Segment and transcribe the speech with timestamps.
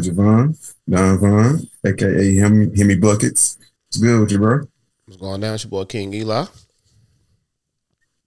[0.00, 3.58] Boy Javon, Don Vaughn, aka him, Hemi Buckets.
[3.88, 4.60] What's good with you, bro?
[5.04, 5.54] What's going down?
[5.54, 6.46] It's your boy King Eli.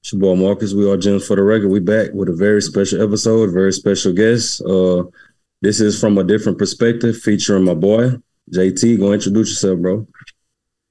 [0.02, 0.73] It's your boy Marcus.
[0.73, 1.70] We are Gems for the record.
[1.70, 4.62] We back with a very special episode, a very special guest.
[4.62, 5.05] Uh,
[5.62, 8.12] this is from a different perspective, featuring my boy
[8.52, 8.99] JT.
[8.99, 10.08] Go introduce yourself, bro.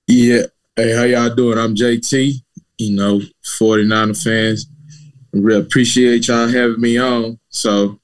[0.08, 0.42] Yeah.
[0.74, 1.58] Hey, how y'all doing?
[1.58, 2.34] I'm JT.
[2.78, 4.66] You know, 49er fans.
[5.32, 7.38] I really appreciate y'all having me on.
[7.50, 8.00] So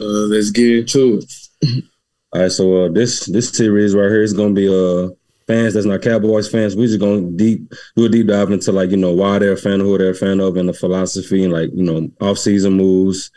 [0.00, 1.20] uh, let's get into
[1.62, 1.84] it.
[2.36, 5.08] All right, so uh, this this series right here is gonna be uh
[5.46, 6.76] fans that's not Cowboys fans.
[6.76, 9.56] We just gonna deep do a deep dive into like you know why they're a
[9.56, 12.74] fan, who they're a fan of, and the philosophy and like you know off season
[12.74, 13.30] moves,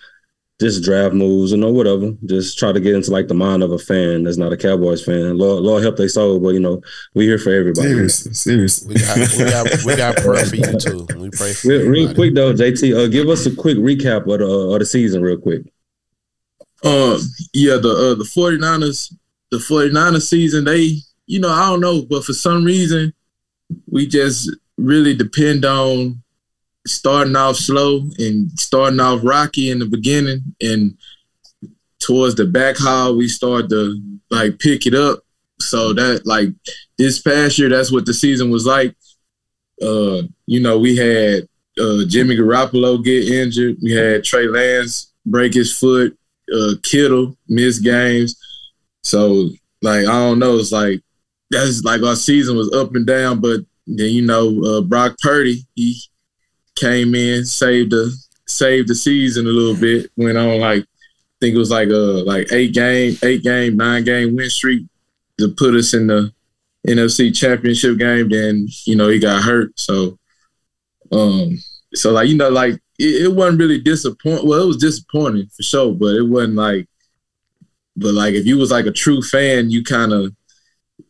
[0.59, 2.11] just draft moves, you know whatever.
[2.25, 5.01] Just try to get into like the mind of a fan that's not a Cowboys
[5.01, 5.37] fan.
[5.37, 6.81] Lord, Lord help their soul, but you know
[7.13, 7.87] we here for everybody.
[7.87, 8.95] Seriously, seriously.
[8.95, 11.07] We got we got we got prayer for you too.
[11.17, 14.39] We pray for Real, real quick though, JT, uh, give us a quick recap of
[14.39, 15.61] the uh, of the season, real quick.
[16.83, 17.19] Uh,
[17.53, 19.13] yeah, the uh, the 49ers,
[19.51, 23.13] the 49ers season, they, you know, I don't know, but for some reason,
[23.89, 26.21] we just really depend on
[26.87, 30.41] starting off slow and starting off rocky in the beginning.
[30.61, 30.97] And
[31.99, 35.19] towards the back haul we start to like pick it up.
[35.59, 36.49] So that like
[36.97, 38.95] this past year that's what the season was like.
[39.81, 41.47] Uh you know we had
[41.79, 43.77] uh jimmy garoppolo get injured.
[43.81, 46.17] We had trey lance break his foot
[46.55, 48.35] uh kittle miss games
[49.03, 49.49] so
[49.81, 51.01] like i don't know it's like
[51.51, 55.65] that's like our season was up and down but then you know uh brock purdy
[55.75, 55.95] he
[56.79, 58.15] came in, saved the
[58.47, 60.11] saved the season a little bit.
[60.15, 64.03] Went on like I think it was like a like eight game, eight game, nine
[64.03, 64.85] game win streak
[65.37, 66.31] to put us in the
[66.87, 68.29] NFC championship game.
[68.29, 69.77] Then, you know, he got hurt.
[69.79, 70.17] So
[71.11, 71.57] um
[71.93, 74.47] so like, you know, like it, it wasn't really disappointing.
[74.47, 76.87] Well, it was disappointing for sure, but it wasn't like
[77.95, 80.33] but like if you was like a true fan, you kind of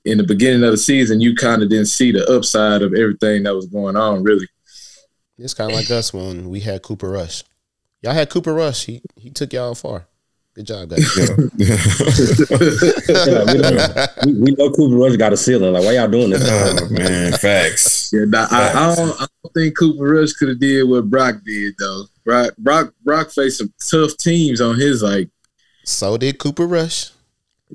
[0.06, 3.44] in the beginning of the season, you kind of didn't see the upside of everything
[3.44, 4.48] that was going on, really.
[5.38, 7.44] It's kind of like us when we had Cooper Rush.
[8.02, 8.86] Y'all had Cooper Rush.
[8.86, 10.08] He he took y'all far.
[10.56, 11.00] Good job, guys.
[11.18, 11.36] Yeah,
[13.54, 15.74] we, don't- we, we know Cooper Rush got a ceiling.
[15.74, 16.44] Like, why y'all doing this?
[16.46, 17.99] oh man, facts.
[18.12, 21.36] Yeah, nah, I, I, don't, I don't think Cooper Rush could have did what Brock
[21.46, 22.06] did though.
[22.26, 25.30] Brock Brock Brock faced some tough teams on his like
[25.84, 27.12] so did Cooper Rush.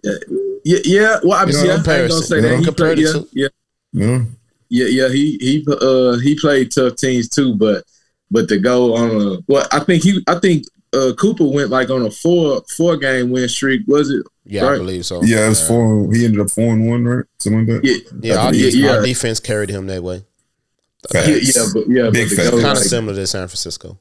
[0.03, 1.19] yeah yeah.
[1.22, 2.59] Well, I mean, yeah, I ain't gonna say You that.
[2.61, 3.49] He played, yeah, yeah
[3.93, 4.25] Yeah.
[4.69, 5.09] yeah yeah.
[5.09, 7.84] He he uh he played tough teams too, but
[8.31, 11.91] but to go on a well, I think he I think uh Cooper went like
[11.91, 13.82] on a four four game win streak.
[13.87, 14.25] Was it?
[14.47, 15.22] Yeah, I believe so.
[15.22, 16.12] Yeah, it was four.
[16.15, 17.25] He ended up four and one, right?
[17.38, 17.88] Something like that.
[17.88, 18.97] Yeah Yeah, our, Yeah, yeah.
[18.97, 20.25] our defense carried him that way.
[21.10, 21.28] Facts.
[21.28, 22.50] yeah yeah but yeah Big but facts.
[22.50, 23.99] Kind of like, similar to San Francisco.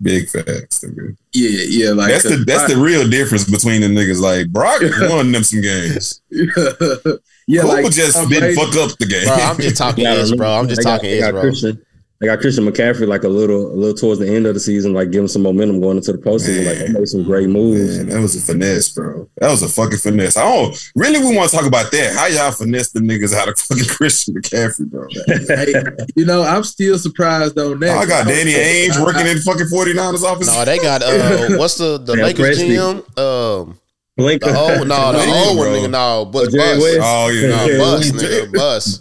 [0.00, 0.84] Big facts.
[0.84, 1.16] nigga.
[1.32, 4.20] yeah yeah like That's the that's the real difference between the niggas.
[4.20, 6.20] Like Brock won them some games.
[6.30, 9.24] yeah Cooper like just Tom didn't Brady- fuck up the game.
[9.26, 10.50] Bro, I'm just talking Yeah, I bro.
[10.58, 11.40] I'm just They talking they is, bro.
[11.40, 11.85] Christian,
[12.18, 14.94] they got Christian McCaffrey like a little, a little towards the end of the season,
[14.94, 16.64] like giving some momentum going into the postseason.
[16.66, 17.98] Like they made some great moves.
[17.98, 19.28] Man, that was a finesse, bro.
[19.36, 20.36] That was a fucking finesse.
[20.38, 22.14] I don't really we want to talk about that.
[22.16, 25.06] How y'all finesse the niggas out of fucking Christian McCaffrey, bro.
[25.26, 25.72] Hey,
[26.16, 27.98] you know, I'm still surprised on that.
[27.98, 30.46] I got Danny Ainge working in fucking 49ers office.
[30.46, 32.68] No, they got uh, what's the the Yeah, Lakers Presley.
[32.68, 33.18] GM?
[33.18, 33.78] Um,
[34.16, 34.40] Blink.
[34.40, 37.00] the old no, the old one, nigga, no, but Jerry Buss, West?
[37.02, 39.00] Oh yeah, no, Yeah, Buss, we- nigga, Buss.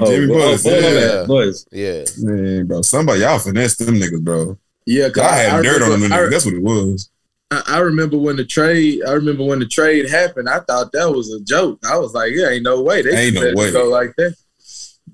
[0.00, 1.24] Oh, Jimmy oh, Buzz, oh, yeah.
[1.26, 1.66] Buzz.
[1.70, 2.82] Yeah, man, bro.
[2.82, 4.58] Somebody y'all finesse them niggas, bro.
[4.86, 6.30] Yeah, 'cause I had dirt on them remember- niggas.
[6.30, 7.10] That's what it was.
[7.52, 9.00] I, I remember when the trade.
[9.06, 10.48] I remember when the trade happened.
[10.48, 11.80] I thought that was a joke.
[11.84, 13.72] I was like, "Yeah, ain't no way they Ain't could no let it way.
[13.72, 14.34] go like that."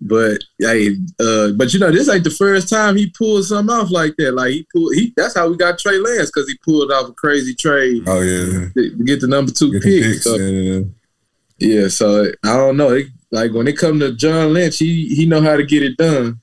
[0.03, 3.91] But hey, uh, but you know, this ain't the first time he pulled something off
[3.91, 4.32] like that.
[4.32, 7.12] Like he pulled, he that's how we got Trey Lance because he pulled off a
[7.15, 10.03] crazy trade Oh yeah, to get the number two Get pick.
[10.03, 10.25] picks.
[10.25, 10.81] So, yeah.
[11.59, 12.91] yeah, so I don't know.
[12.91, 13.06] It,
[13.37, 16.41] like when it come to John Lynch, he he know how to get it done.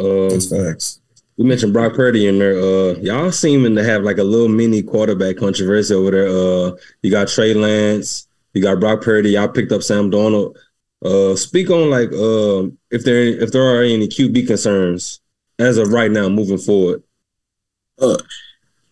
[0.00, 1.00] Uh, That's facts.
[1.36, 2.56] we mentioned Brock Purdy in there.
[2.56, 6.28] Uh, y'all seeming to have like a little mini quarterback controversy over there.
[6.28, 9.32] Uh, you got Trey Lance, you got Brock Purdy.
[9.32, 10.56] Y'all picked up Sam Darnold.
[11.04, 15.20] Uh, speak on like uh, if there if there are any QB concerns
[15.58, 17.02] as of right now moving forward.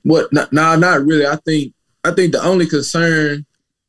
[0.03, 0.31] What?
[0.31, 1.27] No, nah, not really.
[1.27, 1.73] I think
[2.05, 3.47] I think the only concern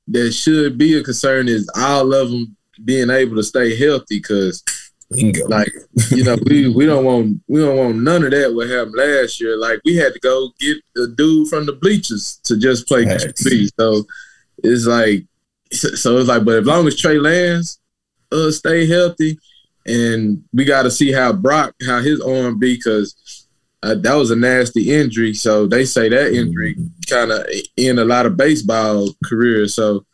[0.07, 4.19] that should be a concern is all of them being able to stay healthy.
[4.19, 4.63] Because
[5.09, 5.71] like
[6.11, 9.39] you know, we we don't want we don't want none of that what happened last
[9.39, 9.57] year.
[9.57, 13.05] Like we had to go get a dude from the bleachers to just play.
[13.05, 13.69] QB.
[13.79, 14.03] So
[14.63, 15.25] it's like
[15.71, 17.79] so it's like, but as long as Trey Lance
[18.31, 19.39] uh stay healthy,
[19.85, 23.47] and we got to see how Brock how his arm be because
[23.83, 25.33] uh, that was a nasty injury.
[25.33, 26.75] So they say that injury
[27.09, 27.45] kind of
[27.77, 29.75] end a lot of baseball careers.
[29.75, 30.05] So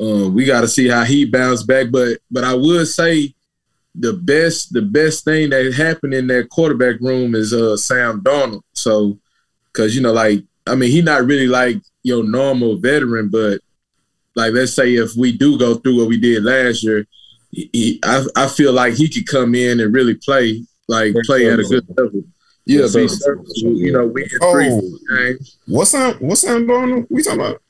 [0.00, 1.88] um, we got to see how he bounced back.
[1.90, 3.34] But but I would say
[3.94, 8.62] the best the best thing that happened in that quarterback room is uh Sam Darnold.
[8.72, 9.18] So
[9.72, 13.60] because you know like I mean he not really like your normal veteran, but
[14.34, 17.06] like let's say if we do go through what we did last year,
[17.50, 21.60] he, I I feel like he could come in and really play like play at
[21.60, 22.22] a good level.
[22.64, 23.74] Yeah, be serviceable.
[23.76, 24.80] You know, we Oh.
[24.80, 25.58] three games.
[25.66, 26.14] What's Sam?
[26.20, 27.06] What's Sam Darnold?
[27.10, 27.60] We talking about?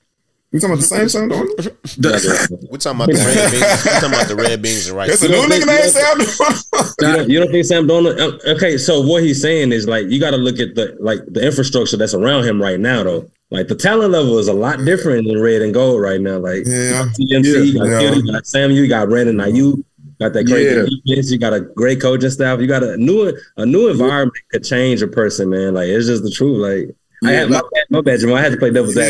[0.52, 2.70] We talking about the same Sam Darnold?
[2.70, 3.84] We talking about the red beans.
[3.84, 5.08] We talking about the red beans and rice.
[5.08, 6.92] That's a new nigga named Sam Darnold.
[7.02, 8.20] You don't, you don't think Sam Darnold?
[8.20, 11.20] uh, Okay, so what he's saying is like you got to look at the like
[11.26, 13.30] the infrastructure that's around him right now, though.
[13.50, 16.38] Like the talent level is a lot different than red and gold right now.
[16.38, 17.06] Like Yeah.
[17.18, 18.00] CMC, you got Yeah.
[18.00, 19.82] Kittle, you got Sam, you got Brandon Aiyuk,
[20.20, 20.84] got that great Yeah.
[21.06, 24.64] defense, you got a great coaching staff, you got a new a new environment could
[24.64, 25.74] change a person, man.
[25.74, 26.58] Like it's just the truth.
[26.58, 26.94] Like
[27.24, 28.36] I Yeah, had my bad, my bad, Jamal.
[28.36, 29.02] I had to play devil's Yeah.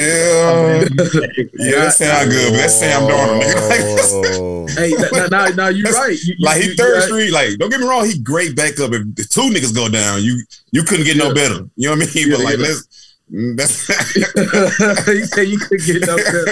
[0.85, 1.51] advocate.
[1.59, 3.69] Yeah, that sound good, but that's Sam Darnold, nigga.
[3.71, 4.67] Like, Oh.
[4.77, 6.19] Hey, now, now, now you're right.
[6.23, 7.33] You, you, like he you- third you- street.
[7.33, 8.93] Like, don't get me wrong, he great backup.
[8.93, 10.43] If two niggas go down, you
[10.73, 11.35] you couldn't get no Yeah.
[11.35, 11.55] better.
[11.77, 12.29] You know what I mean?
[12.31, 12.67] Yeah, but like, yeah.
[12.67, 12.89] let's.
[13.33, 16.45] mm, you said you could get no better.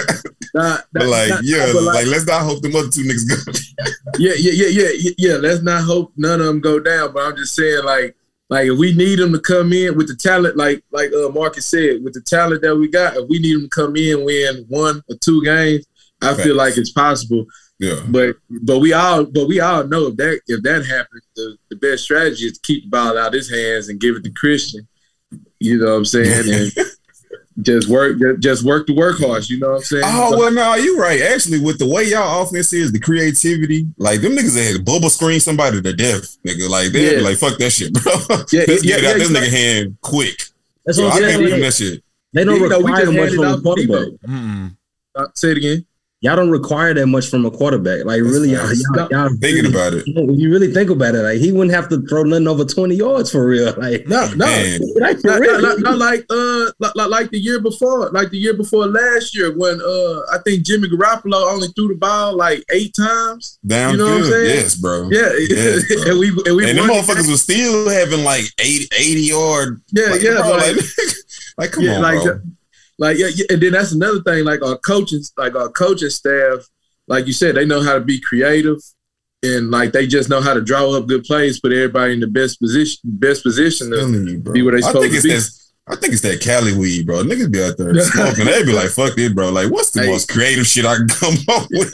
[0.53, 3.27] Nah, but nah, like, nah, yeah, but like, let's not hope the other two niggas
[3.29, 3.51] go.
[4.17, 5.33] yeah, yeah, yeah, yeah, yeah, yeah.
[5.35, 7.13] Let's not hope none of them go down.
[7.13, 8.15] But I'm just saying, like,
[8.51, 11.65] like if we need them to come in with the talent, like like uh, Marcus
[11.65, 14.65] said, with the talent that we got, if we need them to come in win
[14.67, 15.85] one or two games,
[16.21, 16.43] I Facts.
[16.43, 17.45] feel like it's possible.
[17.79, 18.03] Yeah.
[18.09, 21.77] But but we all but we all know if that if that happens, the, the
[21.77, 24.31] best strategy is to keep the ball out of his hands and give it to
[24.31, 24.85] Christian.
[25.59, 26.53] You know what I'm saying?
[26.53, 26.87] And
[27.61, 29.49] just work just work the workhorse.
[29.49, 30.03] You know what I'm saying?
[30.05, 31.21] Oh well, no, you right.
[31.21, 35.39] Actually, with the way y'all offense is, the creativity, like them niggas had bubble screen
[35.39, 36.69] somebody to death, nigga.
[36.69, 37.17] Like they Yeah.
[37.17, 38.11] be like, fuck that shit, bro.
[38.51, 40.41] Yeah, Let's yeah, get it out yeah, this you nigga hand quick.
[40.85, 41.39] That's So what I I'm can't saying.
[41.39, 42.03] believe They, that shit.
[42.33, 44.07] they don't You know, we require much from a off quarterback.
[44.27, 44.77] Mm-mm.
[45.13, 45.85] Uh, say it again.
[46.23, 48.05] Y'all don't require that much from a quarterback.
[48.05, 48.83] Like really, y'all, facts.
[48.95, 50.05] y'all, y'all Thinking really- about it.
[50.15, 52.93] When you really think about it, like he wouldn't have to throw nothing over twenty
[52.93, 53.73] yards for real.
[53.77, 54.45] Like No, no.
[54.97, 55.61] Like for Not, real.
[55.61, 59.35] not, not like uh like, like- like the year before, like the year before last
[59.35, 63.57] year when uh I think Jimmy Garoppolo only threw the ball like eight times.
[63.65, 64.45] Down You know what I'm saying?
[64.45, 65.09] yes, bro.
[65.09, 66.11] Yeah, Yes, bro.
[66.11, 69.81] and we and we and them the motherfuckers were still having like 80, 80 yard.
[69.91, 70.85] yeah like, yeah bro, like, like,
[71.57, 72.41] like, come yeah on, like bro.
[72.99, 76.59] Like yeah, yeah and then that's another thing like our coaches like our coaching staff
[77.07, 78.77] like you said they know how to be creative
[79.43, 82.27] and like they just know how to draw up good plays put everybody in the
[82.27, 84.53] best position best position to bro.
[84.53, 85.29] be where they I supposed think to it's be.
[85.33, 85.61] that.
[85.87, 87.23] I think it's that Cali weed, bro.
[87.23, 88.45] Niggas be out there smoking.
[88.45, 90.07] They be like, "Fuck it, bro." Like, what's the Hey.
[90.11, 91.91] most creative shit I can come up with?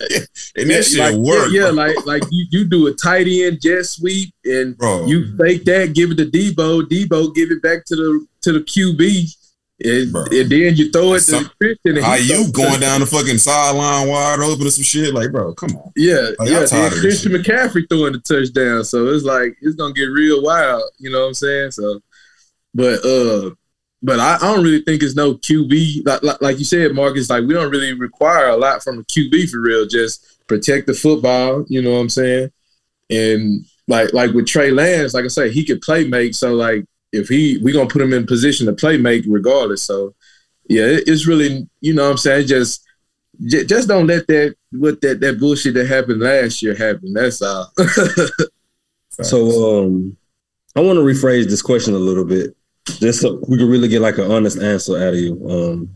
[0.58, 3.60] And that shit like, work, Yeah, yeah like like you, you do a tight end
[3.62, 5.06] jet sweep and bro.
[5.08, 8.60] you fake that, give it to Deebo, Deebo give it back to the to the
[8.60, 9.32] QB,
[9.80, 11.98] and, and then you throw it Some- to Christian.
[12.04, 15.14] And he you going down the fucking sideline wide open or some shit?
[15.14, 15.92] Like, bro, come on.
[15.96, 16.60] Yeah, Like, yeah.
[16.62, 19.94] I'm tired Then of this Christian McCaffrey throwing the touchdown, so it's like it's gonna
[19.94, 20.84] get real wild.
[20.98, 21.72] You know what I'm saying?
[21.72, 22.02] So,
[22.74, 23.52] but uh,
[24.02, 27.30] but I, I don't really think it's no QB like, like like you said, Marcus.
[27.30, 29.86] Like we don't really require a lot from a QB for real.
[29.88, 31.66] Just protect the football.
[31.68, 32.52] You know what I'm saying?
[33.10, 36.34] And like like with Trey Lance, like I say, he could play make.
[36.36, 39.84] So like if he we gonna put him in position to play make regardless.
[39.84, 40.14] So
[40.70, 42.48] yeah, it, it's really you know what I'm saying.
[42.48, 42.84] Just
[43.46, 47.14] j- just don't let that what that that bullshit that happened last year happen.
[47.14, 47.72] That's all.
[49.24, 50.16] So um,
[50.76, 54.02] I want to rephrase this question a little bit, just so we can really get
[54.02, 55.50] like an honest answer out of you.
[55.50, 55.90] Um,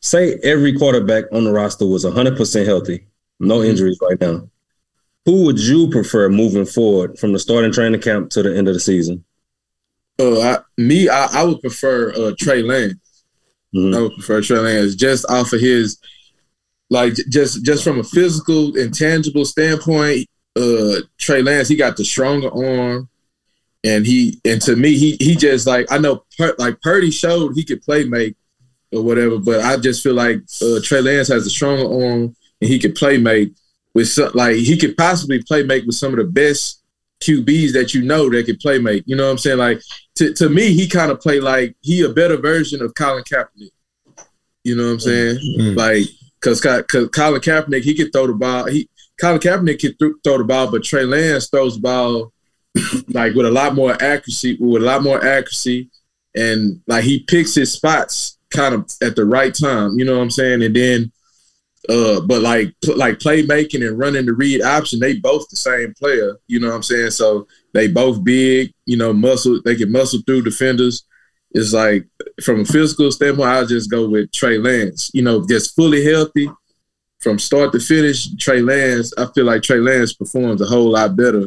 [0.00, 3.06] say every quarterback on the roster was 100% healthy,
[3.38, 3.68] no Mhm.
[3.68, 4.48] injuries right now.
[5.26, 8.74] Who would you prefer moving forward from the starting training camp to the end of
[8.74, 9.24] the season?
[10.20, 12.94] Uh, I, me, I, I would prefer uh, Trey Lance.
[13.74, 13.96] Mhm.
[13.96, 15.98] I would prefer Trey Lance just off of his,
[16.90, 20.26] like just just from a physical and tangible standpoint.
[20.56, 23.08] Uh, Trey Lance, he got the stronger arm,
[23.84, 26.24] and he and to me, he he just like I know
[26.58, 28.34] like Purdy showed he could play make
[28.92, 32.70] or whatever, but I just feel like uh, Trey Lance has a stronger arm and
[32.70, 33.52] he could play make
[33.94, 36.79] with some like he could possibly play make with some of the best
[37.22, 39.04] QBs that you know that could play make.
[39.06, 39.58] You know what I'm saying?
[39.58, 39.80] Like
[40.16, 43.70] to, to me, he kind of play like he a better version of Colin Kaepernick.
[44.64, 45.38] You know what I'm saying?
[45.58, 45.76] Mm.
[45.76, 46.06] Like
[46.40, 48.66] because because Colin Kaepernick he could throw the ball.
[48.66, 48.88] He
[49.20, 52.32] Colin Kaepernick could th- throw the ball, but Trey Lance throws the ball
[53.08, 55.90] like with a lot more accuracy, with a lot more accuracy,
[56.34, 59.98] and like he picks his spots kind of at the right time.
[59.98, 60.62] You know what I'm saying?
[60.62, 61.12] And then
[61.90, 65.92] Uh, but like pl- like playmaking and running the read option, they both the same
[65.94, 66.38] player.
[66.46, 67.10] You know what I'm saying?
[67.10, 68.72] So they both big.
[68.86, 69.60] You know, muscle.
[69.64, 71.04] They can muscle through defenders.
[71.52, 72.06] It's like
[72.44, 75.10] from a physical standpoint, I'll just go with Trey Lance.
[75.12, 76.48] You know, just fully healthy
[77.18, 78.28] from start to finish.
[78.36, 81.46] Trey Lance, I feel like Trey Lance performs a whole lot better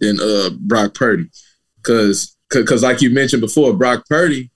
[0.00, 1.28] than uh Brock Purdy,
[1.76, 4.50] because because like you mentioned before, Brock Purdy,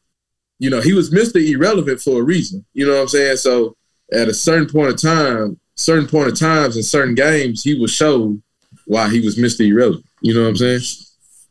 [0.59, 2.65] you know, he was Mister Irrelevant for a reason.
[2.75, 3.39] You know what I'm saying?
[3.39, 3.77] So
[4.13, 7.87] at a certain point of time, certain point of times in certain games, he will
[7.87, 8.39] show
[8.87, 10.05] why he was Mister Irrelevant.
[10.21, 10.81] You know what I'm saying?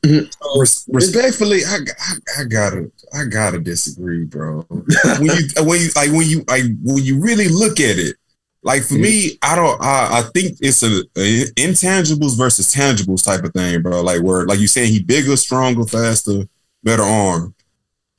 [0.06, 0.60] Mm-hmm.
[0.60, 4.62] Res- respectfully, I, I, I gotta I gotta disagree, bro.
[4.70, 8.16] when you when you like when you like when you really look at it,
[8.62, 13.44] like for me, I don't I, I think it's a, a intangibles versus tangibles type
[13.44, 14.02] of thing, bro.
[14.02, 16.44] Like where like you saying he bigger, stronger, faster,
[16.84, 17.55] better arm.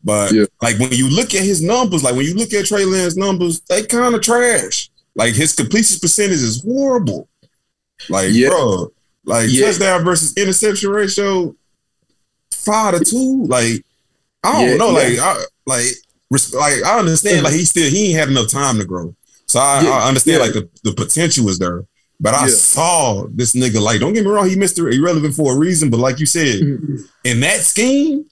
[0.06, 0.44] But Yeah.
[0.62, 3.60] like when you look at his numbers, like when you look at Trey Lance's numbers,
[3.68, 4.88] they kind of trash.
[5.16, 7.28] Like his completion percentage is horrible.
[8.08, 8.50] Like, Yeah.
[8.50, 8.92] bro,
[9.24, 9.66] like Yeah.
[9.66, 11.56] touchdown versus interception ratio,
[12.52, 13.44] five to two.
[13.46, 13.84] Like,
[14.44, 14.90] I don't know.
[14.90, 15.86] Like, I, like,
[16.30, 17.42] like I understand.
[17.42, 19.12] Like he still he ain't had enough time to grow.
[19.46, 21.84] So I, I understand like the, the potential is there.
[22.20, 22.54] But I Yeah.
[22.54, 24.92] saw this nigga like, don't get me wrong, he Mr.
[24.96, 25.90] Irrelevant for a reason.
[25.90, 26.96] But like you said, mm-hmm.
[27.24, 28.24] in that scheme,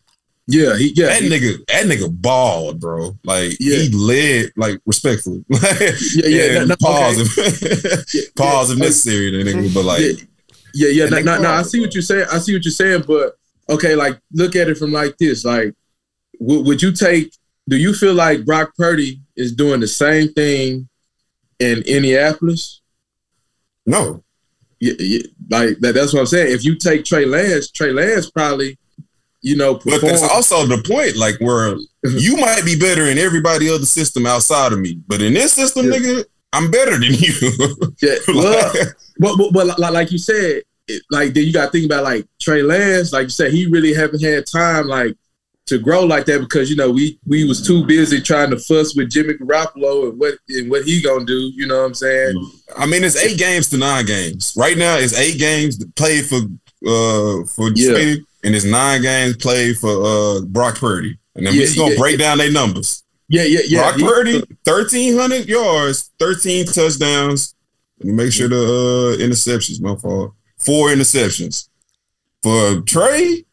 [0.47, 3.17] Yeah, he yeah that he- nigga, that nigga balled, bro.
[3.25, 3.77] Like Yeah.
[3.79, 5.45] he led, like respectfully.
[5.49, 5.61] yeah
[6.15, 6.27] yeah.
[6.29, 7.49] yeah, no, no, pause, okay.
[8.19, 8.85] if, pause if Yeah.
[8.85, 9.75] necessary, then nigga.
[9.75, 10.15] But like, yeah,
[10.75, 11.09] yeah, yeah.
[11.09, 12.27] No, no, no, I see what you're saying.
[12.31, 13.37] I see what you're saying, but
[13.71, 15.45] okay, like look at it from like this.
[15.47, 15.73] Like,
[16.41, 17.33] would, would you take?
[17.67, 20.89] Do you feel like Brock Purdy is doing the same thing
[21.59, 22.83] in Indianapolis?
[23.87, 24.23] no,
[24.81, 26.53] Yeah, yeah, like that, that's what I'm saying.
[26.53, 28.77] If you take Trey Lance, Trey Lance probably,
[29.45, 31.17] you know, but that's also the point.
[31.17, 35.35] Like where you might be better in everybody other system outside of me, but in
[35.35, 35.99] this system, Yeah.
[35.99, 36.25] nigga,
[36.55, 37.93] I'm better than you.
[38.03, 41.71] yeah, well, Like, but, but, but like, you said, it, like then you got to
[41.73, 43.13] think about like Trey Lance.
[43.13, 45.15] Like you said, he really haven't had time like
[45.67, 48.95] to grow like that because you know we we was too busy trying to fuss
[48.95, 51.53] with Jimmy Garoppolo and what and what he gonna do.
[51.55, 52.51] You know what I'm saying?
[52.79, 54.53] I mean, it's eight games to nine games.
[54.57, 56.37] Right now, it's eight games played for
[56.87, 57.95] uh for Yeah.
[57.95, 61.19] Spade, and it's nine games played for uh Brock Purdy.
[61.35, 63.03] And then Yeah, we're just gonna yeah, break down their numbers.
[63.29, 63.81] Yeah, yeah, yeah.
[63.97, 67.55] Brock Purdy, thirteen hundred yards, thirteen touchdowns.
[68.01, 68.57] Let me make sure the
[69.19, 70.35] uh, interceptions, my fault.
[70.59, 71.69] Four interceptions.
[72.43, 73.45] For Trey,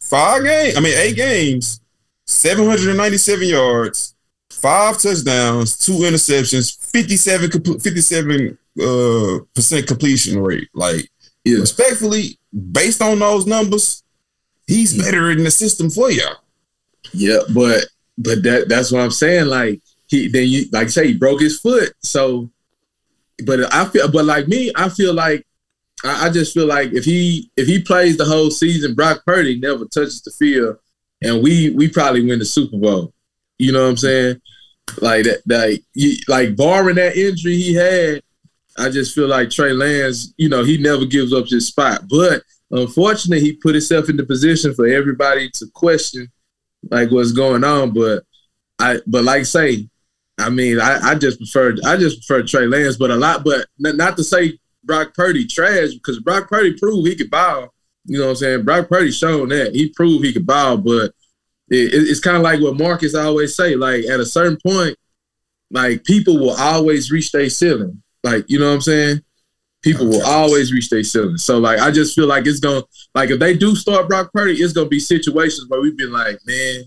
[0.00, 0.76] five games.
[0.76, 1.80] I mean, eight games,
[2.26, 4.14] seven hundred and ninety-seven yards,
[4.50, 10.68] five touchdowns, two interceptions, 57 57 uh percent completion rate.
[10.74, 11.10] Like
[11.44, 11.58] Yeah.
[11.60, 12.38] respectfully,
[12.72, 14.01] based on those numbers,
[14.66, 16.36] he's better in the system for y'all.
[17.12, 17.84] Yeah, but
[18.18, 19.46] but that that's what I'm saying.
[19.46, 21.92] Like he then you like you say he broke his foot.
[22.00, 22.50] So,
[23.44, 25.46] but I feel but like me, I feel like
[26.04, 29.58] I, I just feel like if he if he plays the whole season, Brock Purdy
[29.58, 30.78] never touches the field,
[31.22, 33.12] and we we probably win the Super Bowl.
[33.58, 34.40] You know what I'm saying?
[35.00, 38.22] Like that, like you, like barring that injury he had,
[38.76, 42.02] I just feel like Trey Lance, you know, he never gives up his spot.
[42.08, 46.28] But unfortunately, he put himself in the position for everybody to question
[46.90, 47.92] like what's going on.
[47.92, 48.24] But
[48.78, 49.88] I, but like say,
[50.38, 53.66] I mean, I, I just prefer, I just prefer Trey Lance, but a lot, but
[53.78, 57.68] not to say Brock Purdy trash because Brock Purdy proved he could ball.
[58.04, 58.64] You know what I'm saying?
[58.64, 61.12] Brock Purdy shown that he proved he could ball, but
[61.68, 63.76] it- it's kind of like what Marcus always say.
[63.76, 64.96] Like at a certain point,
[65.70, 68.02] like people will always reach their ceiling.
[68.24, 69.20] Like you know what I'm saying?
[69.82, 71.36] People will always reach their ceiling.
[71.38, 72.82] So like I just feel like it's gonna
[73.14, 76.38] like if they do start Brock Purdy, it's gonna be situations where we've been like,
[76.46, 76.84] man,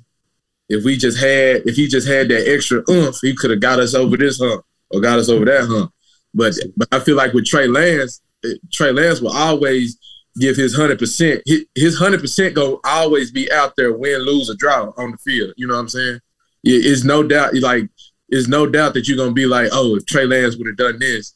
[0.69, 3.79] if we just had if he just had that extra oomph, he could have got
[3.79, 5.91] us over this hump or got us over that hump.
[6.33, 9.97] But but I feel like with Trey Lance, eh, Trey Lance will always
[10.39, 11.41] give his hundred percent.
[11.75, 15.53] His hundred percent go always be out there, win, lose, or draw on the field.
[15.57, 16.19] You know what I'm saying?
[16.63, 17.55] Yeah, It's no doubt.
[17.55, 17.89] Like
[18.29, 20.99] it's no doubt that you're gonna be like, oh, if Trey Lance would have done
[20.99, 21.34] this,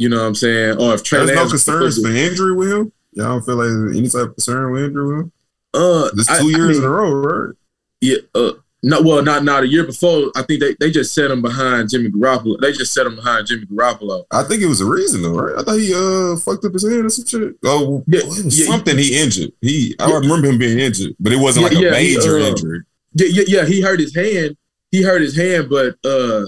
[0.00, 0.78] you know what I'm saying?
[0.80, 2.92] Or if Trey There's no concerns for injury with him.
[3.12, 5.32] Y'all don't feel like any type of concern with injury with him?
[5.74, 7.54] uh, This two I years mean, in a row, right?
[8.00, 8.52] Yeah, uh,
[8.82, 10.32] no, well, not not a year before.
[10.34, 12.58] I think they, they just set him behind Jimmy Garoppolo.
[12.62, 14.24] They just set him behind Jimmy Garoppolo.
[14.30, 15.58] I think it was a reason though, right?
[15.58, 17.56] I thought he uh fucked up his hand or some shit.
[17.62, 19.52] Oh, Yeah, was yeah, something he injured.
[19.60, 20.14] He I Yeah.
[20.20, 22.80] remember him being injured, but it wasn't like a yeah, he, major uh, injury.
[23.12, 23.64] Yeah, yeah, yeah.
[23.66, 24.56] He hurt his hand.
[24.92, 26.46] He hurt his hand, but uh,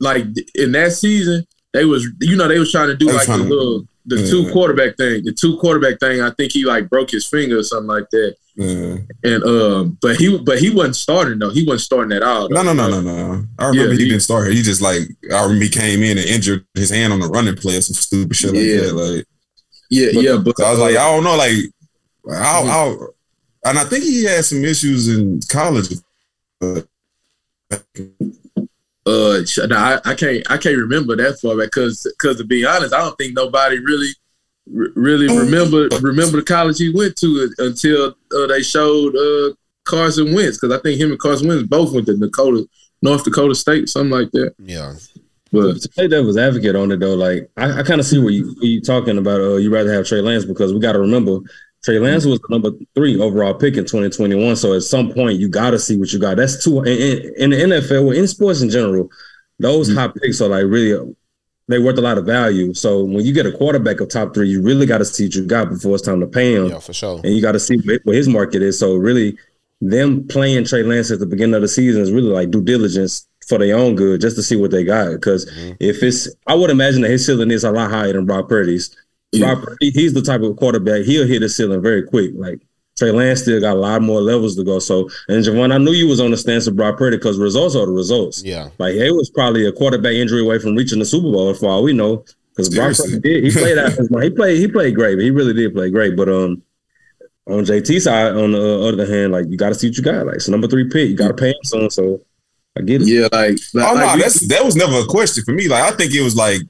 [0.00, 0.24] like
[0.54, 1.44] in that season,
[1.76, 4.30] they was you know they was trying to do like the little the Yeah.
[4.30, 5.24] two quarterback thing.
[5.24, 6.20] The two quarterback thing.
[6.20, 8.34] I think he like broke his finger or something like that.
[8.58, 8.96] Yeah.
[9.30, 11.50] and um, but he but he wasn't starting though.
[11.50, 12.48] He wasn't starting at all.
[12.48, 12.72] No, though.
[12.72, 13.44] no, no, no, no.
[13.58, 14.50] I remember Yeah, he, he- didn't start.
[14.52, 15.02] He just like
[15.32, 17.94] I remember he came in and injured his hand on the running play or some
[17.94, 18.80] stupid shit like Yeah.
[18.80, 18.94] that.
[18.94, 19.24] Like
[19.90, 21.56] Yeah, But- yeah, but so I was like, I don't know, like
[22.30, 23.14] I'll, I'll
[23.66, 25.88] and I think he had some issues in college.
[26.60, 26.86] But
[29.06, 30.50] Uh, sh- I, I can't.
[30.50, 33.78] I can't remember that far back because, because to be honest, I don't think nobody
[33.78, 34.10] really,
[34.66, 40.58] really remember remember the college he went to until uh, they showed uh, Carson Wentz.
[40.58, 42.68] Because I think him and Carson Wentz both went to Dakota,
[43.00, 44.54] North Dakota State, something like that.
[44.58, 44.94] Yeah.
[45.52, 48.32] But To play devil's advocate on it though, like I, I kind of see what
[48.32, 49.40] you what you talking about.
[49.40, 51.38] Uh, you rather have Trey Lance because we got to remember
[51.86, 54.56] Trey Lance was the number three overall pick in 2021.
[54.56, 56.36] So at some point you got to see what you got.
[56.36, 59.08] That's two in, in, in the NFL, well, in sports in general.
[59.60, 61.14] Those high picks are like really
[61.68, 62.74] they worth a lot of value.
[62.74, 65.34] So when you get a quarterback of top three, you really got to see what
[65.36, 67.20] you got before it's time to pay him Yeah, for sure.
[67.22, 68.78] and you got to see what his market is.
[68.78, 69.38] So really,
[69.80, 73.28] them playing Trey Lance at the beginning of the season is really like due diligence
[73.48, 75.12] for their own good, just to see what they got.
[75.12, 75.76] Because Mhm.
[75.78, 78.90] if it's, I would imagine that his ceiling is a lot higher than Brock Purdy's.
[79.36, 79.54] Yeah.
[79.54, 82.32] Brock he's the type of quarterback he'll hit the ceiling very quick.
[82.34, 82.60] Like
[82.96, 84.78] Trey Lance still got a lot more levels to go.
[84.78, 87.76] So, and Javon, I knew you was on the stance of Brock Purdy because results
[87.76, 88.42] are the results.
[88.42, 88.70] Yeah.
[88.78, 91.82] Like it was probably a quarterback injury away from reaching the Super Bowl, for all
[91.82, 92.24] we know.
[92.50, 93.92] Because Brock Purdy did, he played out.
[94.22, 95.18] He played, he played great.
[95.18, 96.16] He really did play great.
[96.16, 96.62] But um,
[97.46, 100.26] on JT side, on the other hand, like you got to see what you got.
[100.26, 101.90] Like it's number three pick, you got to pay him some.
[101.90, 102.22] So
[102.78, 103.08] I get it.
[103.08, 105.68] yeah, like, like, oh no, like that's that was never a question for me.
[105.68, 106.62] Like I think it was like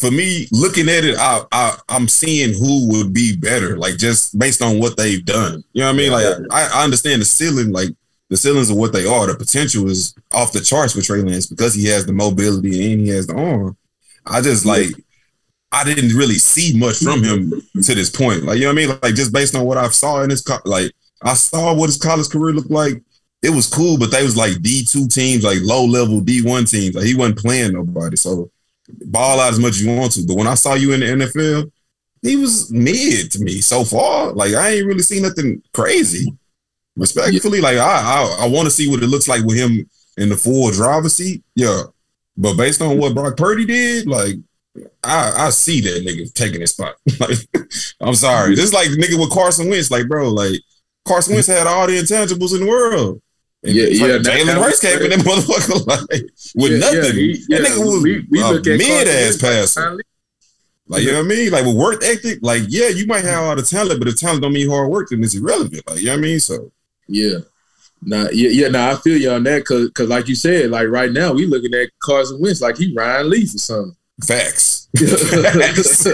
[0.00, 4.38] for me looking at it, I, I I'm seeing who would be better, like just
[4.38, 5.62] based on what they've done.
[5.72, 6.12] You know what I mean?
[6.12, 7.90] Like I, I understand the ceiling, like
[8.30, 9.26] the ceilings of what they are.
[9.26, 13.02] The potential is off the charts with Trey Lance because he has the mobility and
[13.02, 13.76] he has the arm.
[14.26, 14.88] I just like
[15.72, 17.50] I didn't really see much from him
[17.82, 18.44] to this point.
[18.44, 18.98] Like you know what I mean?
[19.02, 21.98] Like just based on what I saw in his co- like I saw what his
[21.98, 23.02] college career looked like.
[23.42, 26.64] It was cool, but they was like D two teams, like low level D one
[26.64, 26.94] teams.
[26.94, 28.16] Like he wasn't playing nobody.
[28.16, 28.50] So
[29.06, 30.26] ball out as much as you want to.
[30.26, 31.70] But when I saw you in the NFL,
[32.22, 34.32] he was mid to me so far.
[34.32, 36.32] Like I ain't really seen nothing crazy.
[36.96, 40.28] Respectfully, like I I, I want to see what it looks like with him in
[40.28, 41.42] the full driver's seat.
[41.54, 41.82] Yeah.
[42.36, 44.36] But based on what Brock Purdy did, like
[45.02, 46.96] I, I see that nigga taking his spot.
[47.20, 47.38] like,
[48.00, 48.54] I'm sorry.
[48.54, 49.90] This is like nigga with Carson Wentz.
[49.90, 50.60] Like, bro, like
[51.06, 53.20] Carson Wentz had all the intangibles in the world.
[53.62, 56.22] And Yeah, yeah, like Jalen Hurts came in that motherfucker like
[56.54, 57.02] with Yeah, nothing.
[57.04, 60.00] yeah, he- that yeah, nigga was we- we a look at mid ass Wentz passer.
[60.88, 61.50] Like you know what I mean?
[61.52, 64.42] Like with work ethic, like yeah, you might have all the talent, but if talent
[64.42, 65.82] don't mean hard work, then it's irrelevant.
[65.88, 66.40] Like you know what I mean?
[66.40, 66.72] So
[67.06, 67.38] Yeah.
[68.02, 70.88] Nah, yeah, yeah, nah, I feel you on that cause, cause like you said, like
[70.88, 73.94] right now we looking at Carson Wentz like he Ryan Leaf or something.
[74.24, 74.88] facts.
[74.96, 76.06] facts.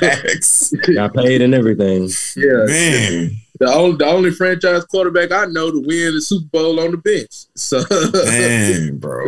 [0.00, 0.74] facts.
[0.94, 2.08] Got paid and everything.
[2.36, 2.64] Yeah.
[2.66, 3.36] Man.
[3.62, 6.96] The only the only franchise quarterback I know to win the Super Bowl on the
[6.96, 7.30] bench.
[7.54, 9.24] So Damn, bro.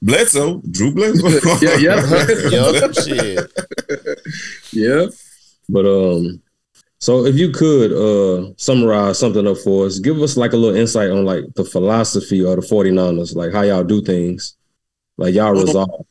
[0.00, 1.28] Bledsoe, Drew Bledsoe.
[1.60, 2.26] Yeah, yeah.
[2.50, 2.94] Yup.
[2.94, 3.52] Shit.
[4.72, 5.06] yeah.
[5.68, 6.40] But um,
[6.98, 10.74] so if you could uh summarize something up for us, give us like a little
[10.74, 14.56] insight on like the philosophy of the 49ers, like how y'all do things,
[15.18, 16.06] like y'all resolve.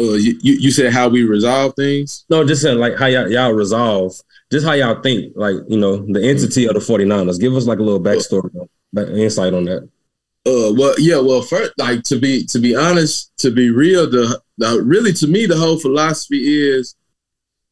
[0.00, 2.24] Uh, you, you you said how we resolve things.
[2.30, 4.14] No, just saying like how y'all, y'all resolve,
[4.50, 7.40] just how y'all think, like you know, the entity of the 49ers.
[7.40, 8.50] Give us like a little backstory,
[8.92, 9.88] back, insight on that.
[10.46, 14.40] Uh, well, yeah, well, first, like to be to be honest, to be real, the,
[14.58, 16.94] the really to me the whole philosophy is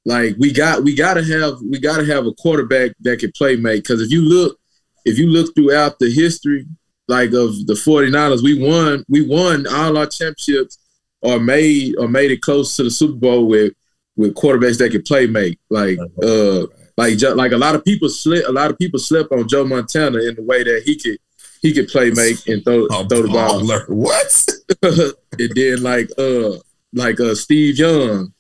[0.05, 3.33] like we got we got to have we got to have a quarterback that can
[3.33, 4.59] play make because if you look
[5.05, 6.67] if you look throughout the history
[7.07, 10.79] like of the 49ers, we won we won all our championships
[11.23, 13.73] or made or made it close to the Super Bowl with
[14.17, 18.47] with quarterbacks that can play make like uh like like a lot of people slept
[18.47, 21.19] a lot of people slept on Joe Montana in the way that he could
[21.63, 23.61] he could play make and throw A throw the ball.
[23.61, 23.89] baller.
[23.89, 24.49] What?
[25.39, 26.59] and then like uh
[26.93, 28.33] like uh Steve Young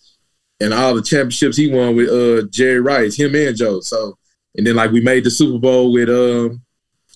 [0.60, 3.80] and all the championships he won with uh Jerry Rice, him and Joe.
[3.80, 4.18] So
[4.56, 6.62] and then like we made the Super Bowl with um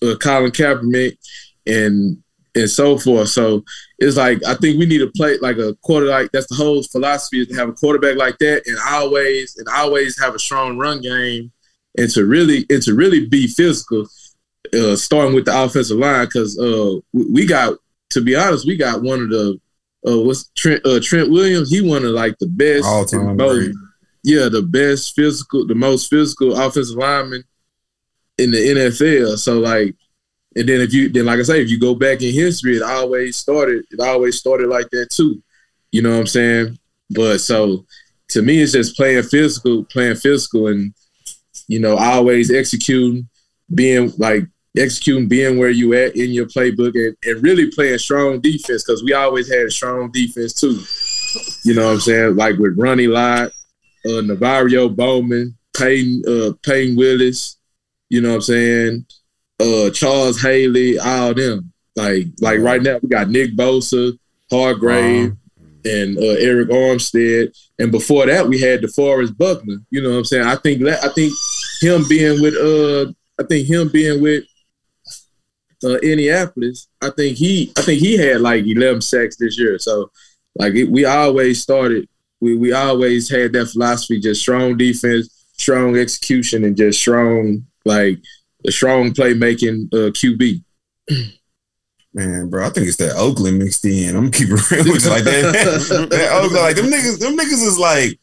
[0.01, 1.17] uh, Colin Kaepernick
[1.65, 2.21] and
[2.55, 3.29] and so forth.
[3.29, 3.63] So
[3.99, 6.21] it's like I think we need to play like a quarterback.
[6.21, 9.67] like that's the whole philosophy is to have a quarterback like that and always and
[9.69, 11.51] always have a strong run game
[11.97, 14.07] and to really and to really be physical,
[14.73, 17.77] uh starting with the offensive line because uh we, we got
[18.11, 19.59] to be honest, we got one of the
[20.07, 23.75] uh what's Trent uh Trent Williams, he one of like the best All time most-
[24.23, 27.43] yeah, the best physical, the most physical offensive lineman
[28.37, 29.37] in the NFL.
[29.37, 29.95] So like,
[30.55, 32.83] and then if you then like I say, if you go back in history, it
[32.83, 33.85] always started.
[33.91, 35.41] It always started like that too.
[35.91, 36.79] You know what I'm saying?
[37.09, 37.85] But so
[38.29, 40.93] to me, it's just playing physical, playing physical, and
[41.67, 43.27] you know, always executing.
[43.73, 44.43] being like
[44.77, 49.03] executing, being where you at in your playbook, and, and really playing strong defense because
[49.03, 50.79] we always had a strong defense too.
[51.63, 52.35] You know what I'm saying?
[52.35, 53.51] Like with Ronnie Lott,
[54.05, 57.57] uh, NaVorro Bowman, Peyton, uh, Peyton Willis.
[58.09, 59.05] You know what I'm saying?
[59.59, 61.71] Uh, Charles Haley, all them.
[61.95, 64.17] Like like right now we got Nick Bosa,
[64.49, 65.35] Hargrave,
[65.85, 67.55] and uh, Arik Armstead.
[67.77, 69.77] And before that, we had DeForest Buckner.
[69.89, 70.47] You know what I'm saying?
[70.47, 71.33] I think that I think
[71.81, 74.43] him being with uh I think him being with
[75.83, 79.77] uh Indianapolis, I think he I think he had like 11 sacks this year.
[79.79, 80.11] So
[80.55, 82.07] like it, we always started
[82.39, 88.19] we we always had that philosophy just strong defense, strong execution and just strong like
[88.67, 90.63] a strong playmaking uh QB.
[92.13, 94.09] Man, bro, I think it's that Oakland mixed in.
[94.15, 96.07] I'm gonna keep it real with you like that.
[96.09, 98.19] that Oakland, like them niggas, them niggas is like,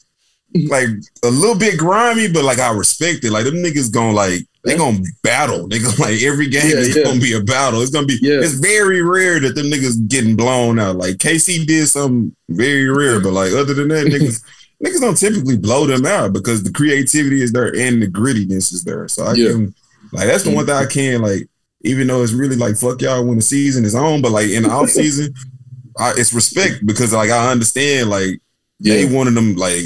[0.68, 0.88] like
[1.24, 3.30] a little bit grimy, but like I respect it.
[3.30, 5.68] Like them niggas gonna like they gonna battle.
[5.68, 7.04] They gonna like every game Yeah, is yeah.
[7.04, 7.80] gonna be a battle.
[7.80, 8.18] It's gonna be.
[8.20, 8.40] Yeah.
[8.40, 10.96] It's very rare that them niggas getting blown out.
[10.96, 14.42] Like KC did something very rare, but like other than that, niggas.
[14.84, 18.84] Niggas don't typically blow them out because the creativity is there and the grittiness is
[18.84, 19.08] there.
[19.08, 19.52] So I Yeah.
[19.52, 19.74] can
[20.16, 21.48] like that's the one thing I can like
[21.82, 24.64] even though it's really like fuck y'all when the season is on, but like in
[24.64, 25.32] the off season,
[25.98, 28.40] I, it's respect because like I understand like
[28.80, 29.16] they Yeah.
[29.16, 29.84] one of them like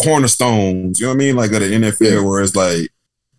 [0.00, 1.00] cornerstones.
[1.00, 1.36] You know what I mean?
[1.36, 2.90] Like of the NFL, where it's like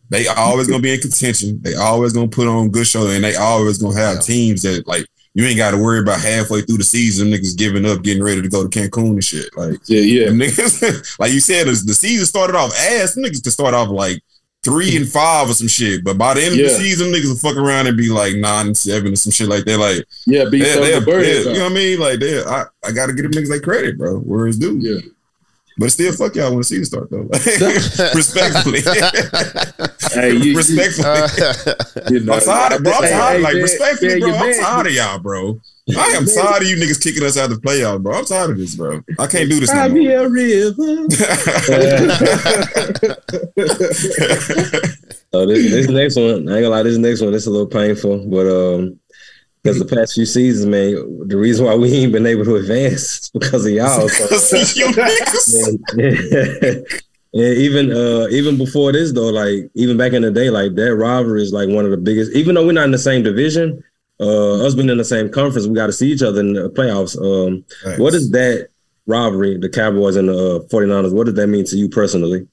[0.10, 1.62] they always gonna be in contention.
[1.62, 5.06] They always gonna put on good show, and they always gonna have teams that like
[5.34, 8.41] you ain't got to worry about halfway through the season niggas giving up, getting ready
[8.41, 9.56] to go to Cancun and shit.
[9.56, 10.28] Like Yeah, yeah.
[10.30, 13.15] niggas, like you said, the season started off ass.
[13.15, 14.19] Niggas can start off like
[14.67, 17.38] three and five or some shit, but by the end of the season, niggas will
[17.38, 19.77] fuck around and be like nine and seven or some shit like that.
[19.77, 21.45] Like Yeah, beat they, they, of the birds.
[21.45, 21.99] you know what I mean?
[21.99, 24.17] Like they, I, I got to give them niggas like credit, bro.
[24.19, 24.77] Where it's due.
[24.80, 24.99] Yeah.
[25.77, 27.30] But still, fuck y'all when the season start though.
[28.13, 28.82] Respectfully,
[30.12, 31.08] Hey, you, you, respectfully.
[31.08, 32.93] Uh, you know, I'm tired, bro.
[32.93, 33.36] I'm tired.
[33.38, 34.34] hey, like man, respectfully, man, bro.
[34.34, 35.62] I'm tired of y'all, bro.
[35.95, 38.17] I am tired of you niggas kicking us out of the playoffs, bro.
[38.17, 39.02] I'm tired of this, bro.
[39.19, 39.97] I can't do this no Cry more.
[39.97, 41.08] me a river.
[45.32, 47.67] So this, this next one, I ain't gonna lie, this next one, this a little
[47.67, 49.00] painful, but um,
[49.63, 53.23] because the past few seasons, man, the reason why we ain't been able to advance
[53.23, 54.08] is because of y'all.
[54.38, 55.67] So, you niggas.
[55.93, 56.86] and,
[57.34, 60.95] and even uh, even before this though, like even back in the day, like that
[60.95, 62.32] rivalry is like one of the biggest.
[62.34, 63.84] Even though we're not in the same division,
[64.19, 66.69] uh, us being in the same conference, we got to see each other in the
[66.69, 67.15] playoffs.
[67.21, 67.63] Um,
[67.99, 68.69] what is that
[69.06, 71.13] rivalry, the Cowboys and the uh, 49ers?
[71.13, 72.47] What does that mean to you personally?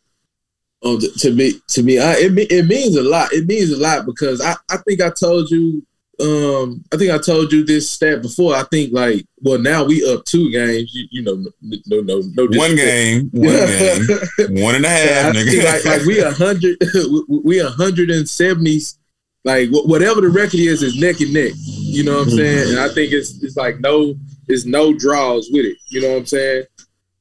[0.83, 3.33] Oh, t- to me, to me, I, it it means a lot.
[3.33, 5.83] It means a lot because I, I think I told you,
[6.21, 8.55] um, I think I told you this stat before.
[8.55, 10.95] I think like, well, now we up two games.
[10.95, 15.27] You, you know, no, no, no, no One game, one game, one and a half,
[15.35, 15.51] I nigga.
[15.51, 16.77] think like, like we a hundred,
[17.29, 18.81] we- we a hundred and seventy.
[19.45, 21.53] Like wh- whatever the record is, is neck and neck.
[21.57, 22.71] You know what I'm saying?
[22.71, 24.15] And I think it's it's like no,
[24.49, 25.77] it's no draws with it.
[25.91, 26.65] You know what I'm saying?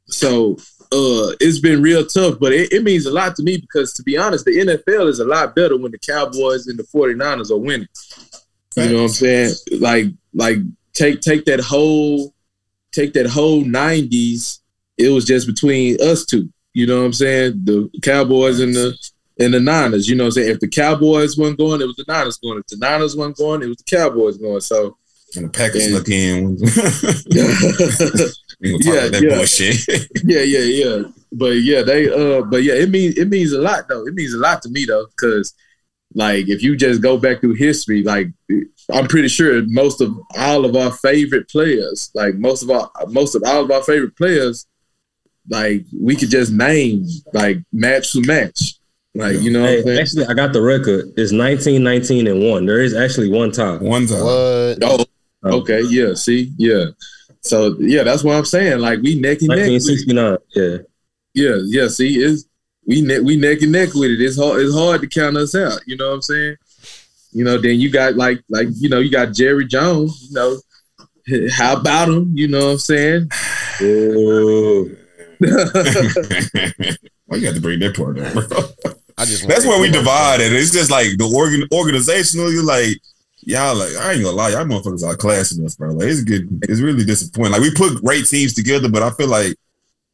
[0.08, 0.58] So
[0.94, 4.04] uh, it's been real tough, but it, it means a lot to me because to
[4.04, 7.58] be honest, the NFL is a lot better when the Cowboys and the 49ers are
[7.58, 7.88] winning.
[8.76, 9.54] You know what I'm saying?
[9.80, 10.58] Like like
[10.94, 12.34] take take that whole
[12.92, 14.60] take that whole 90s.
[14.98, 16.50] It was just between us two.
[16.74, 17.62] You know what I'm saying?
[17.66, 18.98] The Cowboys and the
[19.40, 20.08] and the Niners.
[20.08, 20.52] You know I'm saying?
[20.52, 22.60] If the Cowboys weren't going, it was the Niners going.
[22.60, 24.62] If the Niners weren't going, it was the Cowboys going.
[24.62, 24.98] So
[25.36, 25.96] and the Packers Yeah.
[25.98, 26.56] look in.
[28.62, 29.58] we gonna talk Yeah, that
[30.24, 30.24] yeah.
[30.24, 31.04] yeah, yeah, yeah.
[31.32, 34.06] But yeah, they uh but yeah, it means it means a lot though.
[34.06, 35.54] It means a lot to me though, because
[36.14, 38.28] like if you just go back through history, like
[38.92, 43.34] I'm pretty sure most of all of our favorite players, like most of our most
[43.36, 44.68] of all of our favorite players,
[45.50, 48.76] like we could just name like match to match.
[49.16, 50.00] Like, you know what I'm Hey, saying?
[50.00, 51.14] actually, I got the record.
[51.18, 52.66] It's 19, 19, and one.
[52.66, 53.78] There is actually one tie.
[53.78, 54.24] One time.
[54.24, 54.78] what?
[54.82, 55.06] Oh,
[55.46, 56.86] okay, yeah, see, yeah.
[57.42, 58.80] So yeah, that's what I'm saying.
[58.80, 59.58] Like we neck and neck.
[59.68, 60.38] with 1969.
[60.56, 60.78] Yeah.
[61.36, 61.88] Yeah, yeah.
[61.90, 62.46] See, it's
[62.88, 64.22] we neck we neck and neck with it.
[64.22, 64.62] It's hard.
[64.62, 65.82] It's hard to count us out.
[65.86, 66.56] You know what I'm saying?
[67.34, 67.58] You know.
[67.58, 70.28] Then you got like like you know you got Jerry Jones.
[70.30, 72.32] You know, how about him?
[72.34, 73.30] You know what I'm saying?
[73.82, 74.98] Ooh.
[77.26, 78.94] Why you got to bring that part up, bro?
[79.18, 80.54] I just That's where we divided.
[80.54, 82.52] It's just like the organ organizational.
[82.52, 82.98] You're like,
[83.42, 85.92] y'all like, I ain't gonna lie, y'all motherfuckers are classing us, bro.
[85.92, 86.48] Like it's good.
[86.64, 87.54] It's really disappointing.
[87.54, 89.56] Like we put great teams together, but I feel like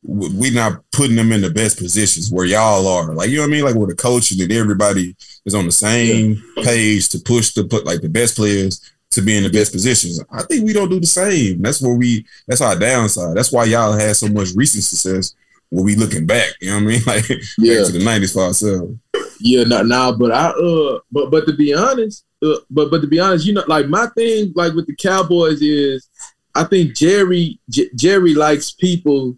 [0.06, 3.14] w- we not putting them in the best positions where y'all are.
[3.14, 3.64] Like you know what I mean?
[3.64, 7.86] Like where the coach and everybody is on the same page to push to put
[7.86, 8.82] like the best players
[9.12, 10.22] to be in the best positions.
[10.32, 11.62] I think we don't do the same.
[11.62, 12.26] That's where we.
[12.48, 13.36] That's our downside.
[13.36, 15.36] That's why y'all had so much recent success.
[15.70, 17.02] Where we looking back, you know what I mean?
[17.06, 17.78] Like Yeah.
[17.82, 18.94] back to the nineties for ourselves.
[19.40, 23.08] Yeah, no, nah, but I uh, but but to be honest, uh, but but to
[23.08, 26.10] be honest, you know, like my thing, like with the Cowboys is,
[26.56, 29.38] I think Jerry J- Jerry likes people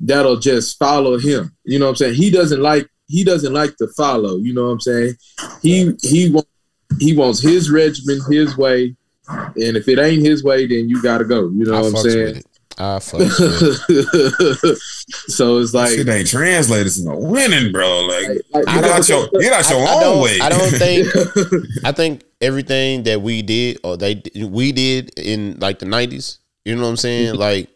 [0.00, 1.54] that'll just follow him.
[1.64, 2.14] You know what I'm saying?
[2.14, 4.36] He doesn't like he doesn't like to follow.
[4.38, 5.14] You know what I'm saying?
[5.60, 6.48] He he wants
[6.98, 8.96] he wants his regimen his way,
[9.28, 11.50] and if it ain't his way, then you got to go.
[11.50, 12.42] You know I what I'm fucks with saying?
[12.72, 12.80] It.
[12.80, 14.78] I fucks with it.
[15.28, 18.06] so it's like, Shit ain't translated to no winning, bro.
[18.06, 20.38] Like, like, I get out your get out your I, I own don't, way.
[20.40, 21.08] I don't think
[21.84, 26.74] I think everything that we did or they we did in like the nineties, you
[26.74, 27.32] know what I'm saying?
[27.34, 27.40] Mm-hmm.
[27.40, 27.68] Like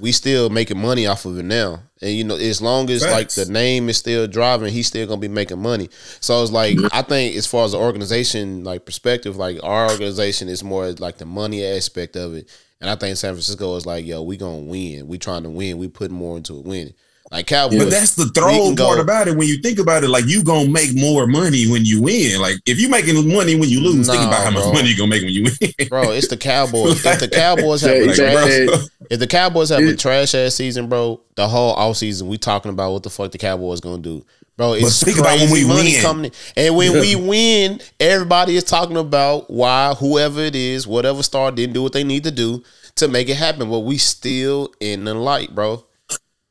[0.00, 1.82] we still making money off of it now.
[2.00, 5.20] And you know, as long as like the name is still driving, he's still gonna
[5.20, 5.88] be making money.
[6.20, 6.86] So it's like mm-hmm.
[6.92, 11.18] I think as far as the organization like perspective, like our organization is more like
[11.18, 12.48] the money aspect of it.
[12.80, 15.08] And I think San Francisco is like, yo, we gonna win.
[15.08, 15.78] We trying to win.
[15.78, 16.94] We put more into it winning.
[17.30, 17.78] Like Cowboys.
[17.78, 19.36] But that's the throw part about it.
[19.36, 22.40] When you think about it, like you gonna make more money when you win.
[22.40, 24.72] Like if you making money when you lose, think about how much bro.
[24.72, 25.88] money you gonna make when you win.
[25.90, 27.04] Bro, it's the Cowboys.
[27.04, 30.88] If the Cowboys have They- a trash, if the Cowboys have a trash ass season,
[30.88, 34.24] bro, the whole off season we talking about what the fuck the Cowboys gonna do,
[34.58, 34.74] bro.
[34.74, 36.02] It's think about when crazy we money win.
[36.02, 36.32] coming, in.
[36.56, 41.72] and when we win, everybody is talking about why whoever it is, whatever star didn't
[41.72, 42.62] do what they need to do
[42.96, 45.84] to make it happen, but we still in the light, bro.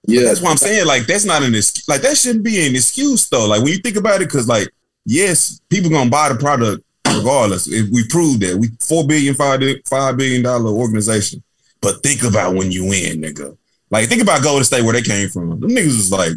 [0.08, 0.88] yeah, That's what I'm saying.
[0.88, 1.88] Like that's not an excuse.
[1.88, 3.46] Like that shouldn't be an excuse though.
[3.48, 4.70] Like when you think about it, because like
[5.06, 7.68] yes, people gonna buy the product regardless.
[7.68, 11.44] If we prove that we four billion five five billion dollar organization.
[11.80, 13.56] But think about when you win, nigga.
[13.92, 15.60] Like think about Golden State where they came from.
[15.60, 16.34] Them niggas was like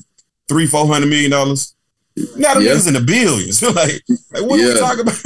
[0.50, 1.74] three four hundred million dollars.
[2.36, 2.72] Now them Yeah.
[2.72, 3.62] niggas in the billions.
[3.80, 5.16] like, like what are we talking about?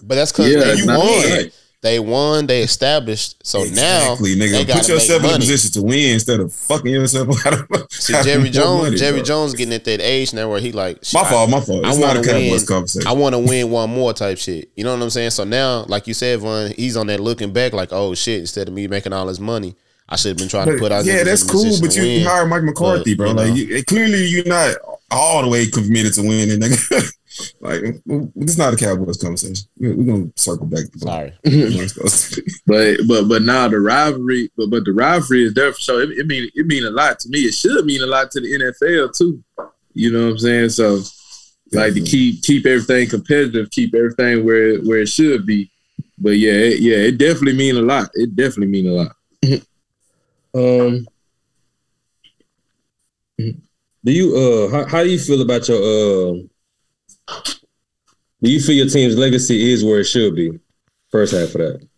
[0.06, 1.30] But that's because Yeah, they won.
[1.30, 1.52] right.
[1.80, 2.46] They won.
[2.46, 3.36] They established.
[3.46, 4.66] So now exactly, they nigga.
[4.66, 7.92] gotta Put yourself make in a position to win instead of fucking yourself out of
[7.92, 9.24] See, Jerry Jones, money, Jerry bro.
[9.24, 11.84] Jones getting at that age now where he like, My I- fault, my fault.
[11.84, 12.66] I It's not a wanna Cowboys win.
[12.66, 13.06] conversation.
[13.08, 14.70] I want to win one more type shit.
[14.76, 15.30] You know what I'm saying?
[15.30, 18.68] So now, like you said, Von, he's on that looking back, like, oh shit, instead
[18.68, 19.74] of me making all this money,
[20.08, 21.04] I should have been trying to put out.
[21.04, 21.64] yeah, that's cool.
[21.80, 22.26] But to you win.
[22.26, 23.28] hired Mike McCarthy, But, bro.
[23.30, 23.54] you like know.
[23.54, 24.76] you, clearly, you're not
[25.10, 27.12] all the way committed to winning, nigga.
[27.60, 27.80] like
[28.36, 29.66] this is not a Cowboys conversation.
[29.78, 30.84] We're, we're gonna circle back.
[30.92, 31.32] To Sorry,
[32.66, 36.02] but but but now the rivalry, but but the rivalry is there for sure.
[36.02, 37.40] It, it mean it mean a lot to me.
[37.40, 39.42] It should mean a lot to the NFL too.
[39.94, 40.68] You know what I'm saying?
[40.70, 41.00] So
[41.72, 45.70] like to keep keep everything competitive, keep everything where where it should be.
[46.18, 48.10] But yeah, it, yeah, it definitely mean a lot.
[48.14, 49.12] It definitely mean a lot.
[50.54, 51.06] Um,
[53.38, 56.34] do you uh how, how do you feel about your uh?
[58.42, 60.58] Do you feel your team's legacy is where it should be?
[61.10, 61.88] First half of that.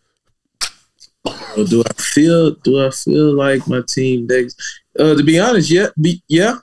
[1.57, 4.61] Well, do I feel do I feel like my team next?
[4.99, 6.57] Uh, to be honest, yeah, be, yeah,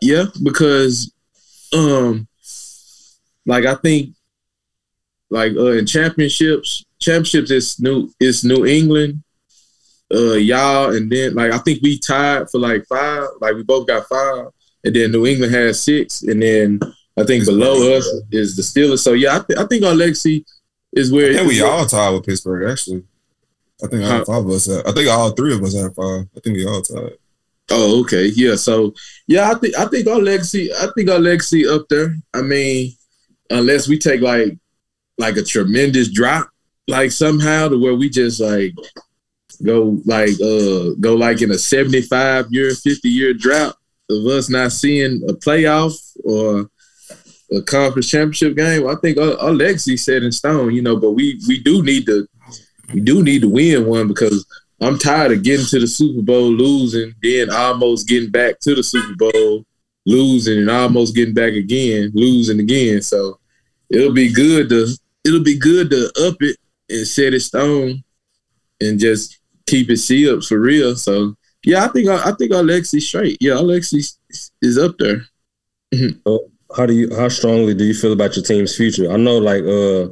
[0.00, 1.12] yeah, because
[1.72, 2.26] um,
[3.44, 4.14] like I think
[5.30, 9.22] like uh in championships, championships is new is New England,
[10.14, 13.86] uh y'all, and then like I think we tied for like five, like we both
[13.86, 14.46] got five,
[14.84, 16.80] and then New England has six, and then
[17.16, 19.02] I think below us is the Steelers.
[19.02, 20.44] So yeah, I, th- I think our legacy
[20.92, 22.70] is where I think we all tied with Pittsburgh.
[22.70, 23.04] Actually,
[23.82, 24.66] I think all five of us.
[24.66, 26.26] Have, I think all three of us have five.
[26.36, 27.12] I think we all tied.
[27.70, 28.30] Oh, okay.
[28.34, 28.54] Yeah.
[28.56, 28.94] So
[29.26, 32.14] yeah, I think I think our legacy, I think our legacy up there.
[32.32, 32.92] I mean,
[33.50, 34.56] unless we take like
[35.18, 36.48] like a tremendous drop,
[36.86, 38.74] like somehow to where we just like
[39.64, 43.74] go like uh go like in a 75 year, 50 year drought
[44.10, 46.70] of us not seeing a playoff or
[47.52, 48.86] a conference championship game.
[48.86, 52.26] I think our legacy set in stone, you know, but we we do need to
[52.92, 54.46] we do need to win one because
[54.80, 58.82] I'm tired of getting to the Super Bowl, losing, then almost getting back to the
[58.82, 59.64] Super Bowl,
[60.04, 63.00] losing, and almost getting back again, losing again.
[63.02, 63.38] So
[63.90, 64.88] it'll be good to
[65.24, 66.56] it'll be good to up it
[66.88, 68.04] and set it stone
[68.80, 70.96] and just keep his it up for real.
[70.96, 73.38] So yeah, I think I think legacy straight.
[73.40, 74.02] Yeah, legacy
[74.62, 75.26] is up there.
[76.76, 79.10] How do you how strongly do you feel about your team's future?
[79.10, 80.08] I know like uh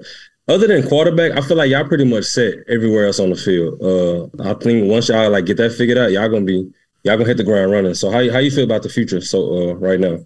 [0.47, 3.81] other than quarterback, I feel like y'all pretty much set everywhere else on the field.
[3.81, 6.71] Uh I think once y'all like get that figured out, y'all gonna be
[7.05, 7.95] y'all gonna hit the ground running.
[7.95, 10.19] So how how you feel about the future so uh right now?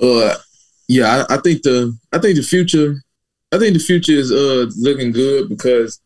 [0.00, 0.34] Uh,
[0.88, 3.02] yeah, I, I think the I think the future,
[3.52, 6.00] I think the future is uh looking good because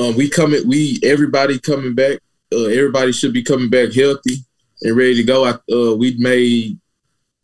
[0.00, 2.18] um we coming we everybody coming back.
[2.52, 4.36] Uh, everybody should be coming back healthy
[4.82, 5.44] and ready to go.
[5.44, 6.78] I, uh, we made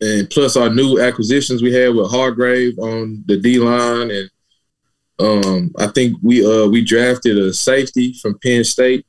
[0.00, 4.30] and plus our new acquisitions we had with Hargrave on the D line and
[5.18, 9.06] um I think we uh we drafted a safety from Penn State.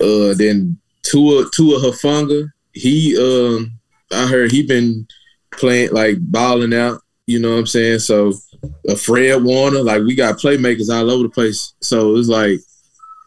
[0.00, 3.72] Uh, then Tua Tua Hufanga, he um
[4.12, 5.06] I heard he been
[5.52, 7.00] playing like balling out.
[7.26, 8.00] You know what I'm saying?
[8.00, 8.34] So
[8.88, 11.74] a Fred Warner, like we got playmakers all over the place.
[11.80, 12.58] So it's like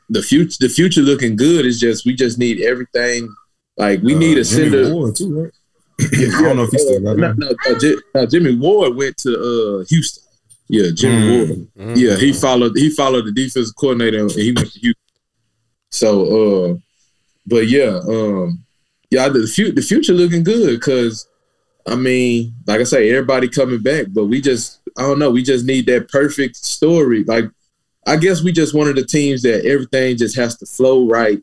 [0.10, 1.66] the future the future looking good.
[1.66, 3.34] It's just we just need everything.
[3.78, 4.94] Like we need a Uh, Jimmy center.
[4.94, 5.52] Ward too, right?
[6.02, 9.18] I don't know if he's still got no, no, no, Ji- no, Jimmy Ward went
[9.18, 9.32] to
[9.82, 10.24] uh, Houston.
[10.68, 11.48] Yeah, Jimmy Mm.
[11.48, 11.68] Ward.
[11.78, 11.98] Mhm.
[11.98, 15.04] Yeah, he followed he followed the defensive coordinator and he went to Houston.
[15.92, 16.10] So
[16.72, 16.76] uh
[17.48, 18.64] but yeah, um
[19.10, 21.28] yeah, the future the future looking good because
[21.88, 25.44] I mean, like I say, everybody coming back, but we just I don't know, we
[25.44, 27.24] just need that perfect story.
[27.24, 27.46] Like
[28.06, 31.40] I guess we just one of the teams that everything just has to flow right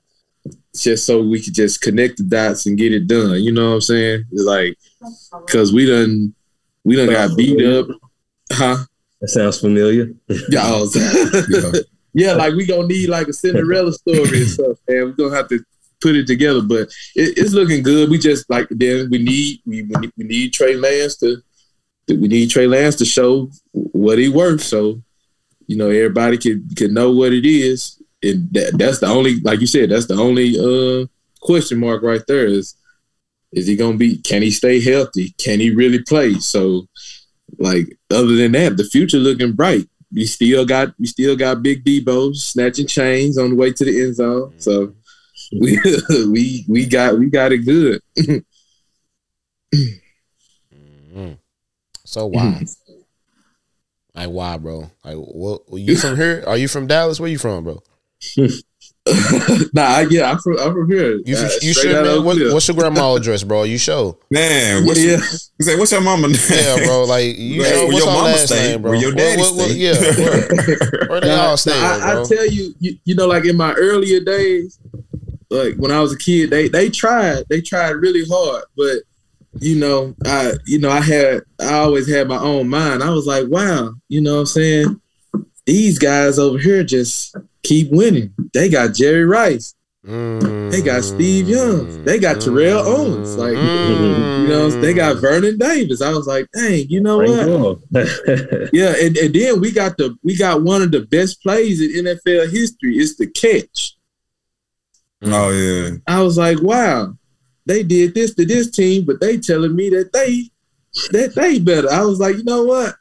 [0.76, 3.42] just so we could just connect the dots and get it done.
[3.42, 4.24] You know what I'm saying?
[4.32, 4.76] Like
[5.48, 6.34] cause we done
[6.84, 7.86] we done got beat up.
[8.52, 8.76] Huh?
[9.20, 10.12] That sounds familiar.
[10.50, 10.94] Yeah, I was-
[11.48, 11.80] Yeah.
[12.12, 15.48] yeah, like we gonna need like a Cinderella story and stuff, and we're gonna have
[15.48, 15.60] to
[16.00, 16.60] put it together.
[16.62, 18.10] But it, it's looking good.
[18.10, 21.42] We just like then we need we, we need, we need Trey Lance to
[22.08, 24.62] we need Trey Lance to show what he worth.
[24.62, 25.02] So
[25.66, 28.00] you know everybody can can know what it is.
[28.22, 31.06] And that, that's the only like you said that's the only uh
[31.40, 32.74] question mark right there is
[33.52, 36.88] is he gonna be can he stay healthy can he really play so
[37.58, 41.84] like other than that the future looking bright we still got we still got big
[41.84, 44.54] Deebo snatching chains on the way to the end zone.
[44.58, 44.94] So
[45.60, 45.78] we
[46.30, 48.00] we we got we got it good.
[51.16, 51.38] Mhm.
[52.06, 52.64] So why?
[54.14, 54.90] like why, bro?
[55.04, 55.62] Like what?
[55.72, 56.42] You from here?
[56.46, 57.20] Are you from Dallas?
[57.20, 57.82] Where you from, bro?
[59.72, 61.20] nah, yeah, I'm from I'm from here.
[61.24, 62.24] You Uh, you out man?
[62.24, 63.62] What, what's your grandma address, bro?
[63.64, 64.18] You show?
[64.30, 65.10] Man, what's Yeah.
[65.10, 65.18] your,
[65.58, 66.36] you say, what's your mama name?
[66.50, 67.04] Yeah, bro.
[67.04, 68.68] Like you know where what's your our mama stay?
[68.72, 68.90] name, bro?
[68.92, 69.78] Where your What- daddy what- what- stay?
[69.78, 72.22] yeah, where, where they Nah, all stay, I, bro?
[72.22, 74.78] I tell you, you, you know, like in my earlier days,
[75.50, 78.96] like when I was a kid, they they tried, they tried really hard, but
[79.60, 83.02] you know, I you know, I had I always had my own mind.
[83.02, 85.00] I was like, wow, you know what I'm saying?
[85.64, 88.32] These guys over here just keep winning.
[88.52, 89.74] They got Jerry Rice.
[90.06, 92.04] They got Steve Young.
[92.04, 93.36] They got Terrell Owens.
[93.36, 94.80] Like, You know, mm.
[94.80, 96.00] they got Vernon Davis.
[96.00, 98.70] I was like, dang, you know Frank what?
[98.72, 102.04] Yeah, and, and then we got the we got one of the best plays in
[102.04, 102.96] NFL history.
[102.98, 103.96] It's the catch.
[105.24, 105.96] oh yeah.
[106.06, 107.16] I was like, wow,
[107.66, 110.44] they did this to this team, but they telling me that they
[111.12, 111.90] that they better.
[111.90, 112.94] I was like, you know what?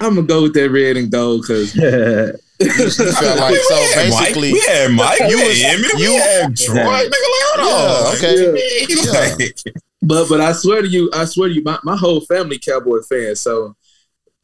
[0.00, 1.74] I'm gonna go with that red and gold because
[2.60, 6.10] You felt like so We had Mike, we had Mike, You you was- Emmett, you-
[6.10, 6.74] we had Troy.
[6.74, 8.16] Nigga, like, hold Yeah, on.
[8.16, 8.86] okay.
[8.88, 9.36] Yeah.
[9.36, 9.54] Like,
[10.02, 13.00] but but I swear to you, I swear to you, my, my whole family Cowboy
[13.08, 13.40] fans.
[13.40, 13.76] So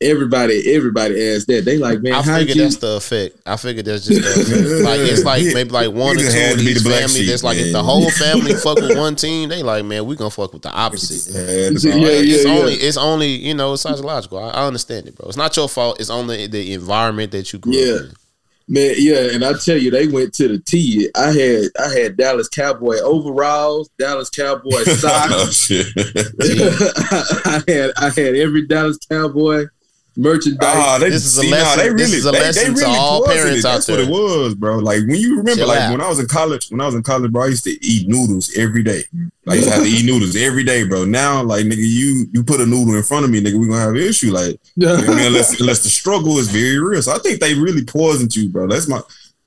[0.04, 1.64] everybody everybody asked that.
[1.64, 2.62] They like, man, I how figured you?
[2.64, 3.36] that's the effect.
[3.46, 4.84] I figured that's just the effect.
[4.84, 7.14] Like it's like maybe like one or two of to be these the black family
[7.20, 10.16] sheep, that's like if the whole family fuck with one team, they like, man, we
[10.16, 11.32] gonna fuck with the opposite.
[11.32, 11.40] Yeah,
[11.70, 12.50] Yeah, So, yeah, it's yeah.
[12.52, 14.38] only it's only you know it's psychological.
[14.38, 15.28] I, I understand it, bro.
[15.28, 16.00] It's not your fault.
[16.00, 17.94] It's only the environment that you grew Yeah.
[17.94, 18.12] up in.
[18.66, 21.10] Man, yeah, and I tell you, they went to the T.
[21.14, 25.54] I had I had Dallas Cowboy overalls, Dallas Cowboy oh, socks.
[25.66, 25.86] shit.
[27.44, 29.66] I had I had every Dallas Cowboy
[30.16, 30.58] merchandise.
[30.62, 32.74] Ah, they, This is a see, nah, lesson- they really, this is a they, lesson
[32.74, 33.68] they to really all parents it.
[33.68, 33.96] out That's there.
[33.98, 34.78] what it was, bro.
[34.78, 35.92] Like when you remember, Chill like out.
[35.92, 38.08] when I was in college, when I was in college, bro, I used to eat
[38.08, 39.04] noodles every day.
[39.46, 41.04] Like I used to have to eat noodles every day, bro.
[41.04, 43.80] Now, like nigga, you you put a noodle in front of me, nigga, we gonna
[43.80, 44.32] have an issue.
[44.32, 45.26] Like you know what I mean?
[45.26, 47.02] unless unless the struggle is very real.
[47.02, 48.66] So I think they really poisoned you, bro.
[48.66, 49.00] That's my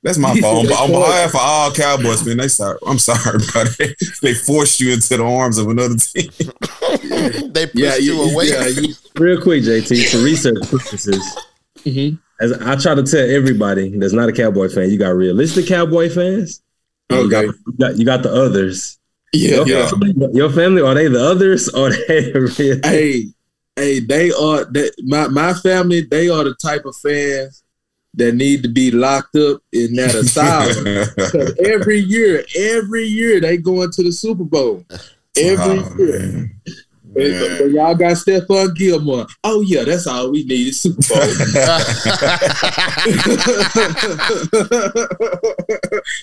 [0.07, 0.65] that's my fault.
[0.67, 2.77] On, on behalf of all Cowboys, man, they sorry.
[2.87, 3.65] I'm sorry, bro.
[3.65, 6.31] They, they forced you into the arms of another team.
[7.51, 8.45] they pushed yeah, you you, away.
[8.45, 11.37] yeah, you, Real quick, JT, for research purposes,
[11.79, 12.17] mhm.
[12.39, 16.09] as I try to tell everybody that's not a Cowboy fan, you got realistic Cowboy
[16.09, 16.61] fans.
[17.09, 18.97] and You got, you got, you got the others.
[19.33, 19.87] yeah, Your, yeah.
[19.89, 22.79] family, your family are they the others or they the real?
[22.83, 23.25] Hey,
[23.75, 26.01] hey, they are they, my my family.
[26.01, 27.63] They are the type of fans
[28.17, 31.07] that need to be locked up in that asylum.
[31.31, 34.83] 'Cause every year, every year they going to the Super Bowl.
[35.37, 36.19] Every Oh, year.
[36.19, 36.51] man.
[37.13, 39.25] But- but y'all got Stephon Gilmore.
[39.43, 41.19] Oh yeah, that's all we need is Super Bowl.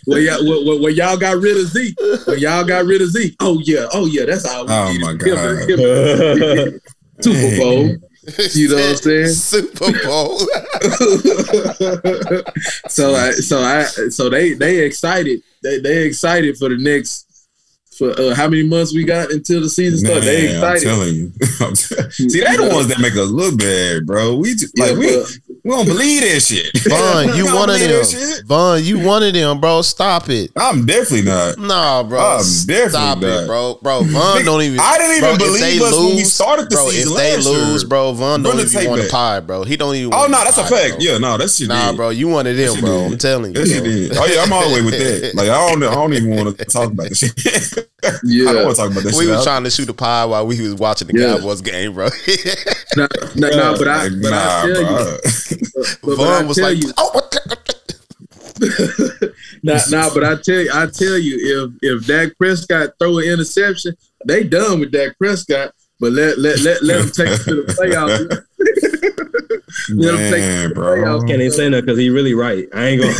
[0.06, 3.34] when, y'all, when, when- y'all got rid of Zeke, when y'all got rid of Zeke,
[3.40, 5.00] oh yeah, oh yeah, that's all we Oh, need.
[5.00, 6.68] my is him- God.
[6.68, 6.80] him-
[7.20, 7.96] Super Bowl.
[8.54, 9.28] You know what I'm saying?
[9.28, 10.38] Super Bowl.
[12.88, 15.42] so I, so I, so they, they excited.
[15.62, 17.22] They, they excited for the next.
[17.98, 20.26] For uh, how many months we got until the season starts?
[20.26, 21.32] They Man, I'm telling you.
[21.60, 24.34] I'm t- See, they the ones that make us look bad, bro.
[24.34, 26.76] We just, like Yeah, we but- We don't believe that shit.
[26.84, 28.44] Vaughn, you one of them.
[28.44, 29.80] Vaughn, you one of them, bro.
[29.80, 30.52] Stop it.
[30.54, 31.56] I'm definitely not.
[31.58, 32.20] Nah, bro.
[32.20, 33.32] I'm definitely Stop not.
[33.32, 33.78] it, bro.
[33.80, 34.78] Bro, Vaughn don't even.
[34.78, 37.36] I didn't even bro, believe us when we lose- started the bro, season If they
[37.36, 37.88] last lose, year.
[37.88, 39.64] bro, Vaughn don't Run even want to pie, bro.
[39.64, 40.12] He don't even.
[40.12, 40.96] Oh no, that's a fact.
[40.96, 40.98] bro.
[41.00, 41.68] Yeah, no, that's shit.
[41.68, 41.96] Nah, did.
[41.96, 43.02] bro, you one of them, bro.
[43.04, 43.60] shit I'm telling you.
[43.64, 44.12] That shit did.
[44.18, 45.34] Oh yeah, I'm all the way with that.
[45.34, 47.88] Like I don't, I don't even want to talk about this shit.
[48.04, 49.34] I don't want to talk about that we shit.
[49.34, 51.36] was trying to shoot a pie while we was watching the Yeah.
[51.36, 52.08] Cowboys game, bro.
[52.96, 55.18] Nah, nah, nah, but I, Like, but I nah, tell you, bro.
[56.02, 57.54] but, but was like, you, "Oh, what?" the-"
[59.62, 63.24] nah, nah, but I tell you, I tell you, if if Dak Prescott throw an
[63.24, 63.94] interception,
[64.26, 65.72] they done with Dak Prescott.
[66.00, 68.44] But let let let let them take it to the playoffs.
[69.90, 71.18] Let him take Man, bro.
[71.20, 72.66] Can't even say that because he really right.
[72.74, 73.14] I ain't gonna.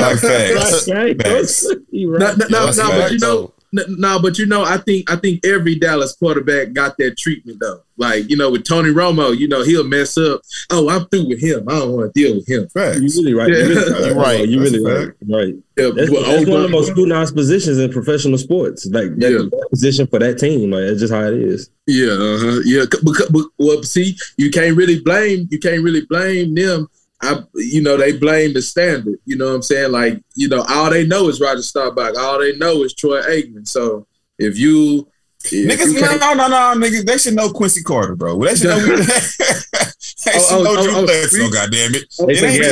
[0.00, 0.88] Like facts.
[0.88, 1.66] Right, Facts.
[1.90, 2.36] he No, right.
[2.38, 3.52] no, no, That's no, but you know, though.
[3.72, 7.58] No, no, but you know, I think I think every Dallas quarterback got that treatment
[7.60, 7.82] though.
[7.96, 10.40] Like you know, with Tony Romo, you know, he'll mess up.
[10.70, 11.68] Oh, I'm through with him.
[11.68, 12.68] I don't want to deal with him.
[12.68, 13.00] Facts.
[13.00, 13.48] You really right.
[13.48, 14.48] You really right.
[14.48, 15.08] You really right.
[15.28, 15.54] Right.
[15.76, 18.86] Yeah, That's, but- that's one of the but- most scrutinized positions in professional sports.
[18.86, 19.58] Like that, Yeah.
[19.70, 20.70] position for that team.
[20.70, 21.70] Like that's just how it is.
[21.86, 22.60] Yeah, uh-huh.
[22.64, 22.84] yeah.
[22.90, 26.88] Because, but, well, see, you can't really blame you can't really blame them.
[27.22, 29.18] I, you know, they blame the standard.
[29.24, 29.92] You know what I'm saying?
[29.92, 32.16] Like, you know, all they know is Roger Staubach.
[32.16, 33.68] All they know is Troy Aikman.
[33.68, 34.06] So
[34.38, 35.06] if you,
[35.44, 37.04] if Niggas, you no, no, no, no, niggas.
[37.04, 38.38] They should know Quincy Carter, bro.
[38.38, 38.78] They should know.
[40.24, 41.38] they should Oh, know oh, Drew oh, oh, Bledsoe.
[41.38, 42.04] we- goddamn it!
[42.26, 42.70] They It ain't say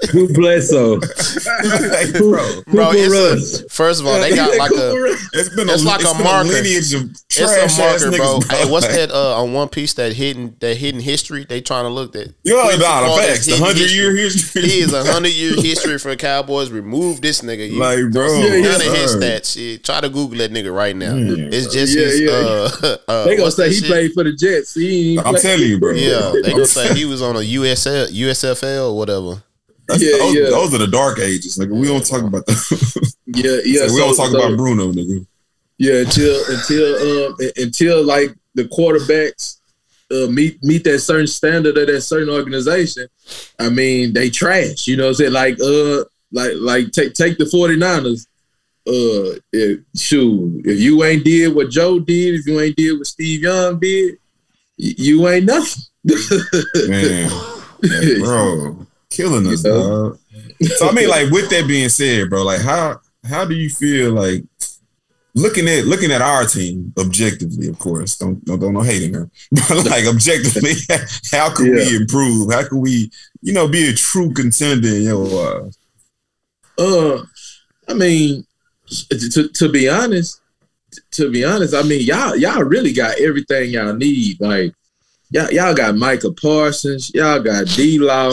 [0.00, 0.94] just Drew Bledsoe.
[0.96, 2.62] like, bro.
[2.68, 4.94] bro, Cooper it's a, first of all, they got like a
[5.34, 6.48] It's been It's a, like it's a been marker.
[6.48, 8.38] lineage of it's trash a marker, ass bro.
[8.40, 11.44] niggas, Hey, what's that uh, on One Piece that hidden that hidden history?
[11.44, 12.34] They trying to look that.
[12.44, 13.46] You know, Quincy nah, the facts.
[13.46, 14.62] The hundred year history.
[14.62, 14.62] history.
[14.62, 16.70] He is a hundred year history for the Cowboys.
[16.70, 17.68] Remove this nigga.
[17.70, 19.52] You Like, bro, don't see Yeah, none yeah, of his stats.
[19.54, 21.14] Shit, try to Google that nigga right now.
[21.14, 22.20] Yeah, it's just Yeah, his.
[22.20, 22.32] yeah.
[22.32, 23.86] Uh, uh, they gonna say he shit?
[23.88, 24.74] played for the Jets.
[24.74, 25.92] He ain't I'm play- telling you, bro.
[25.92, 29.42] Yeah, they gonna say he was on a USL, USFL, or whatever.
[29.88, 30.50] That's- Yeah, those, yeah.
[30.50, 31.70] those are the dark ages, nigga.
[31.78, 33.12] We don't talk about that.
[33.34, 33.86] Yeah, yeah.
[33.90, 35.26] we don't so- talk so- about Bruno, nigga.
[35.78, 39.58] Yeah, until until um until like the quarterbacks
[40.12, 43.08] uh, meet meet that certain standard of that certain organization.
[43.58, 44.86] I mean, they trash.
[44.86, 45.32] You know what I'm saying?
[45.32, 48.26] Like uh like like take take the 49ers.
[48.86, 53.06] Uh if, shoot, if you ain't did what Joe did, if you ain't did what
[53.06, 54.18] Steve Young did, y-
[54.82, 55.82] you ain't nothing.
[56.88, 57.30] Man,
[58.20, 60.10] bro, killing us, You know?
[60.10, 60.18] dog.
[60.76, 64.12] So I mean, like, with that being said, bro, like, how how do you feel
[64.12, 64.42] like
[65.34, 67.68] looking at looking at our team objectively?
[67.68, 70.72] Of course, don't don't, don't no hating her, but like objectively,
[71.30, 72.52] how can we improve?
[72.52, 73.10] How can we,
[73.40, 75.78] you know, be a true contender in your eyes?
[76.76, 77.22] Uh,
[77.88, 78.44] I mean,
[79.10, 80.41] to, to be honest,
[81.12, 84.40] to be honest, I mean, y'all y'all really got everything y'all need.
[84.40, 84.72] Like,
[85.30, 88.32] y'all y'all got Micah Parsons, y'all got D Law.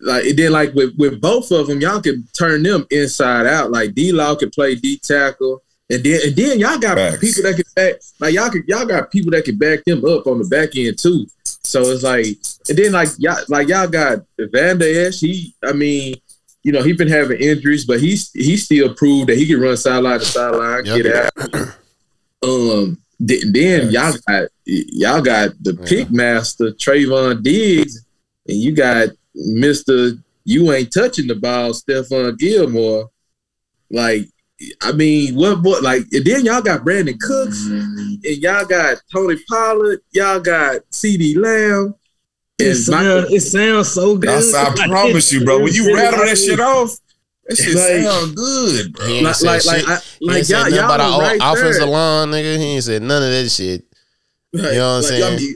[0.00, 3.70] Like, and then like with with both of them, y'all can turn them inside out.
[3.70, 5.62] Like D Law can play D tackle.
[5.90, 7.18] And then, and then y'all got Facts.
[7.20, 10.26] people that can back, like y'all could, y'all got people that can back them up
[10.26, 11.26] on the back end too.
[11.44, 12.24] So it's like,
[12.70, 15.20] and then like y'all, like y'all got Van Esch.
[15.20, 16.14] He, I mean,
[16.62, 19.76] you know, he's been having injuries, but he's he still proved that he can run
[19.76, 21.02] sideline to sideline, Yep.
[21.02, 21.68] get out.
[22.42, 25.86] Um, th- then y'all got y'all got the Yeah.
[25.86, 28.04] pick master Trevon Diggs,
[28.48, 30.12] and you got Mister.
[30.44, 33.10] You ain't touching the ball, Stephon Gilmore.
[33.90, 34.28] Like,
[34.80, 36.02] I mean, what what like?
[36.12, 40.00] And then y'all got Brandin Cooks, and y'all got Tony Pollard.
[40.10, 41.94] Y'all got CeeDee Lamb.
[42.58, 44.30] It And sounds, it sounds so good.
[44.30, 45.60] That's, I promise you, bro.
[45.60, 46.96] When you rattle that shit off,
[47.48, 49.06] that shit Like- sound good, bro.
[49.06, 49.72] He ain't like, said like, shit.
[49.72, 51.86] like, I, like ain't said y'all, nothing y'all about are our offensive there.
[51.90, 52.58] line, nigga.
[52.58, 53.84] He ain't said none of that shit.
[54.54, 54.64] Right.
[54.64, 55.22] You know what I'm saying?
[55.24, 55.54] I mean,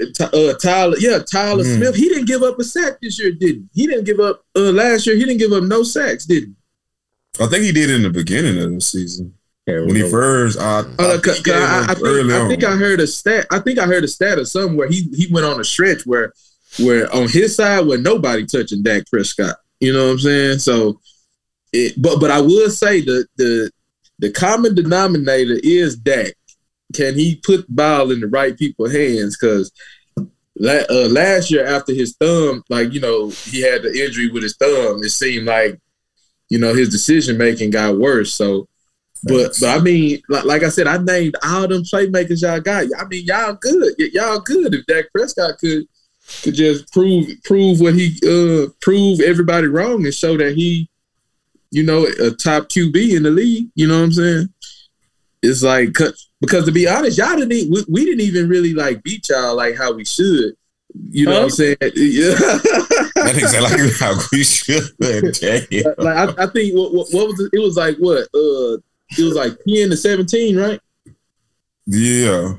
[0.51, 1.77] uh, Tyler, yeah, Tyler Mm.
[1.77, 1.95] Smith.
[1.97, 3.83] He didn't give up a sack this year, did he?
[3.83, 5.17] He didn't give up uh, last year.
[5.17, 7.45] He didn't give up no sacks, did he?
[7.45, 9.35] I think he did in the beginning of the season
[9.69, 10.59] Can't when he first.
[10.59, 13.07] I, Uh, I, cause, think he 'cause I, I think, I think I heard a
[13.07, 13.47] stat.
[13.51, 14.89] I think I heard a stat of somewhere.
[14.89, 16.33] he he went on a stretch where
[16.81, 19.57] where on his side where nobody touching Dak Prescott.
[19.81, 20.59] You know what I'm saying?
[20.61, 21.01] So,
[21.77, 23.71] it, but but I would say the the
[24.19, 26.35] the common denominator is Dak.
[26.95, 29.37] Can he put the ball in the right people's hands?
[29.37, 29.73] Because
[30.57, 34.43] la- uh, last year after his thumb, like you know, he had the injury with
[34.43, 35.03] his thumb.
[35.03, 35.79] It seemed like
[36.49, 38.33] you know his decision making got worse.
[38.33, 38.69] So.
[39.25, 42.85] But but I mean, like, like I said, I named all them playmakers y'all got.
[42.97, 43.95] I mean, y'all good.
[43.99, 44.73] Y'all good.
[44.75, 45.85] If Dak Prescott could
[46.43, 50.89] could just prove prove what he uh prove everybody wrong and show that he,
[51.77, 53.69] you know, a top QB in the league.
[53.75, 54.49] You know what I'm saying?
[55.43, 55.93] It's like
[56.41, 59.77] because to be honest, y'all didn't we, we didn't even really like beat y'all like
[59.77, 60.55] how we should.
[61.11, 61.77] You know what I'm saying?
[61.83, 62.35] Yeah.
[63.17, 64.85] That nigga like how we should.
[65.01, 65.95] Damn.
[65.99, 67.51] like I, I think what, what, what was it?
[67.53, 68.79] it was like what uh
[69.19, 70.81] it was like 10 to 17 right
[71.85, 72.55] Yeah.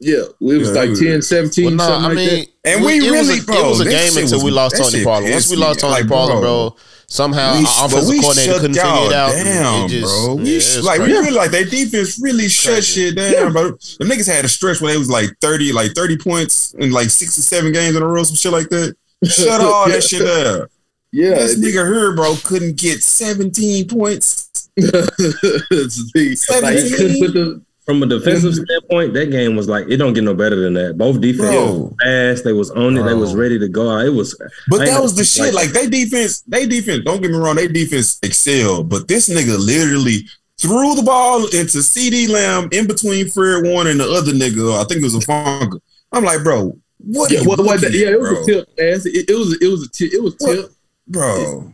[0.00, 2.84] Yeah it was Yeah, like it 10 17 Well, no, something I like mean, And
[2.84, 4.90] we it was really, a, bro, it was a game until was- we lost Tony
[4.90, 5.30] shit Pollard.
[5.30, 6.76] Once we lost Tony Like, Pollard, bro, bro,
[7.06, 9.32] somehow We- our offensive coordinator shut couldn't figure y'all it out.
[9.44, 10.38] Down, it just, bro.
[10.38, 11.20] yeah, it sh- was like we crazy.
[11.20, 13.06] really like their defense really shut Crazy.
[13.08, 13.70] shit down, bro.
[13.70, 17.08] The niggas had a stretch where they was like thirty, like thirty points in like
[17.10, 18.94] six or seven games in a row, some shit like that.
[19.24, 20.68] Shut all that shit up.
[21.12, 24.42] yeah This nigga here, bro, couldn't get seventeen points.
[24.76, 28.64] like he couldn't put the From a defensive mm-hmm.
[28.64, 30.98] standpoint, that game was like it don't get no better than that.
[30.98, 31.94] Both defense Bro.
[32.02, 33.98] fast, they was on it, they was ready to go.
[34.00, 34.36] It was
[34.68, 35.54] But I that was the speak shit.
[35.54, 37.04] like Like they defense, they defense.
[37.04, 38.88] Don't get me wrong, they defense excelled.
[38.88, 40.26] But this nigga literally
[40.60, 44.80] threw the ball into CeeDee Lamb in between Fred Warner and the other nigga.
[44.80, 45.78] I think it was Hufanga.
[46.10, 47.30] I'm like, bro, what?
[47.30, 48.42] yeah, are you well, well, looking yeah, it was bro?
[48.42, 49.06] a tip ass.
[49.06, 50.12] It, it was it was a tip.
[50.12, 50.56] It was What?
[50.56, 50.70] tip.
[51.06, 51.72] bro.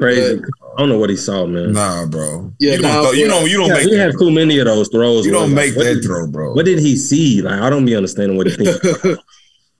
[0.00, 0.42] Crazy.
[0.76, 1.72] I don't know what he saw, man.
[1.72, 2.52] Nah, bro.
[2.58, 2.90] Yeah, you don't.
[2.92, 3.50] nah, throw- you don't.
[3.50, 3.82] You don't Yeah, make.
[3.84, 5.26] he that, had too many of those throws.
[5.26, 6.52] you don't it's make like, that what did- throw, bro.
[6.54, 7.42] What did he see?
[7.42, 9.18] Like I don't be understanding what he thinks.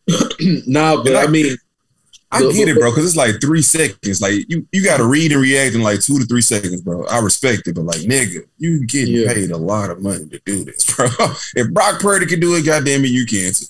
[0.66, 1.56] nah, but I- I mean,
[2.32, 4.20] I get it, bro, because it's like three seconds.
[4.20, 7.04] Like you, you got to read and react in like two to three seconds, bro.
[7.06, 9.32] I respect it, but like, nigga, you getting Yeah.
[9.32, 11.08] paid a lot of money to do this, bro.
[11.56, 13.66] if Brock Purdy can do it, goddamn it, you can too.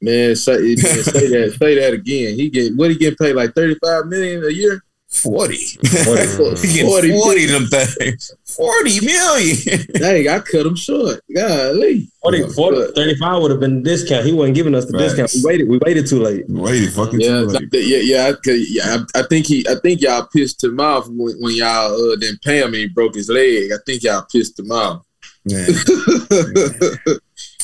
[0.00, 2.36] man, say, man, say that say that again.
[2.36, 4.80] He get what he getting paid like thirty five million a year.
[5.14, 5.56] 40.
[5.56, 5.86] 40.
[6.82, 8.30] 40, 40 them things.
[8.44, 9.56] 40 million.
[9.94, 11.20] Dang, I cut him short.
[11.34, 12.08] Golly.
[12.22, 14.26] 40, 40, 35 would have been discount.
[14.26, 15.14] He wasn't giving us the Facts.
[15.14, 15.32] discount.
[15.34, 15.68] We waited.
[15.68, 16.44] We waited too late.
[16.48, 17.68] Wait, fucking Yeah, too late.
[17.72, 18.96] yeah, yeah, I, yeah.
[19.14, 22.42] I, I think he, I think y'all pissed him off when, when y'all uh, didn't
[22.42, 23.70] pay him and he broke his leg.
[23.72, 25.04] I think y'all pissed him off.
[25.44, 25.66] Man.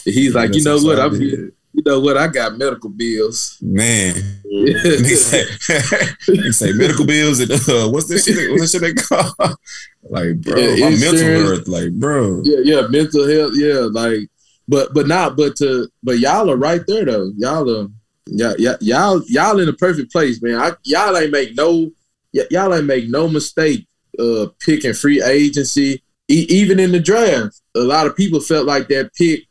[0.04, 0.98] He's like, you know what?
[0.98, 1.52] I I'm, did.
[1.72, 2.16] You know what?
[2.16, 3.58] I got medical bills.
[3.60, 4.14] Man.
[4.50, 8.50] Nigga say, medical bills and uh, what's this shit?
[8.50, 9.56] What's this shit they call?
[10.02, 12.42] Like, bro, Yeah, my mental health, like, bro.
[12.44, 13.52] yeah, yeah, mental health.
[13.54, 14.28] Yeah, like,
[14.66, 17.30] but but not, but to, but y'all are right there though.
[17.36, 17.86] Y'all are,
[18.26, 20.56] y'all, y'all, y'all, y'all in the perfect place, man.
[20.58, 21.90] I, y'all ain't make no,
[22.32, 23.86] y'all ain't make no mistake
[24.18, 26.02] uh picking free agency.
[26.30, 29.44] E- even in the draft, a lot of people felt like that pick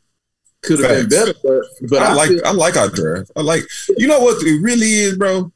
[0.62, 3.30] could have been better, but but I, I, like feel, I like our draft.
[3.36, 3.62] I like
[3.96, 5.52] you know what it really is, bro.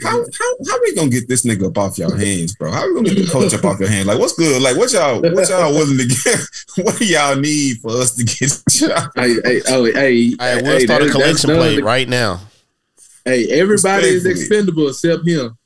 [0.00, 0.38] How mm.
[0.38, 2.70] how how we gonna get this nigga up off y'all hands, bro?
[2.70, 4.06] How we gonna get the coach up off your hands?
[4.06, 4.62] Like what's good?
[4.62, 6.40] Like what y'all what y'all willing to get?
[6.76, 9.10] What do y'all need for us to get y'all?
[9.14, 11.58] hey, hey, oh, hey, Hey, we'll hey, start a collection done.
[11.58, 12.40] plate right now.
[13.26, 15.56] Hey, everybody is expendable except him.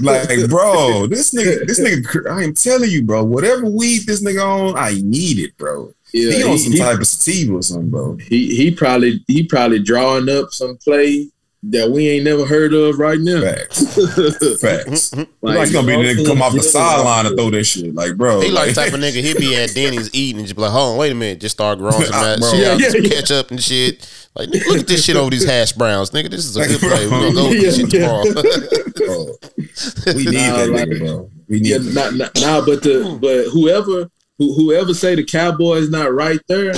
[0.00, 4.42] Like, bro, this nigga, this nigga, I am telling you, bro, whatever weed this nigga
[4.42, 5.92] on, I need it, bro.
[6.16, 8.16] Yeah, he on he- some he- type of sativa or something, bro.
[8.16, 11.28] he he probably he probably drawing up some play
[11.68, 13.40] that we ain't never heard of right now.
[13.40, 13.80] Facts,
[14.60, 15.10] facts.
[15.10, 15.22] Mm-hmm.
[15.40, 18.16] Like, He's gonna be the nigga come off the sideline and throw that shit, like,
[18.16, 18.40] bro.
[18.40, 20.70] He like the type of nigga he'd be at Denny's eating and just be like,
[20.70, 22.50] hold on, wait a minute, just start growing some ah, that Bro.
[22.52, 23.08] shit Yeah, some yeah.
[23.10, 24.08] ketchup and shit.
[24.36, 26.30] Like, nigga, look at this shit over these hash browns, nigga.
[26.30, 27.06] This is a good play.
[27.06, 28.92] We're gonna go with this Yeah, shit tomorrow.
[28.94, 31.30] bro, we need Nah, that like- nigga, bro.
[31.48, 31.94] We need yeah, that.
[31.94, 36.74] not, not, nah, but the but whoever who, whoever say the Cowboys not right there,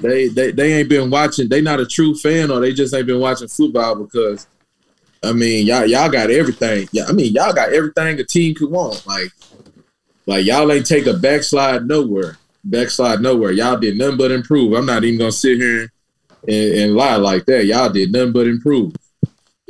[0.00, 1.48] they, they they ain't been watching.
[1.48, 4.46] They not a true fan, or they just ain't been watching football because.
[5.22, 6.88] I mean, y'all y'all got everything.
[6.92, 9.06] Yeah, I mean, y'all got everything a team could want.
[9.06, 9.30] Like,
[10.24, 12.38] like y'all ain't take a backslide nowhere.
[12.64, 13.52] Backslide nowhere.
[13.52, 14.72] Y'all did nothing but improve.
[14.72, 15.92] I'm not even gonna sit here
[16.48, 17.66] and, and lie like that.
[17.66, 18.94] Y'all did nothing but improve.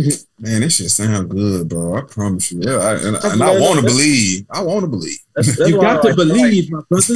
[0.40, 1.96] Man, this shit sound good, bro.
[1.96, 2.60] I promise you.
[2.62, 4.46] Yeah, I, and, That's and I want to believe.
[4.50, 5.18] I want to believe.
[5.36, 7.14] That's, that's you why I got to like- believe, my brother.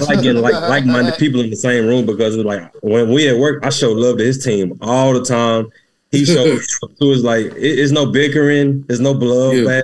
[0.00, 3.28] I like getting like like-minded people in the same room because it's like when we
[3.28, 5.70] at work, I show love to his team all the time.
[6.10, 9.80] He shows love to us like it, it's no bickering, there's no blood Yeah.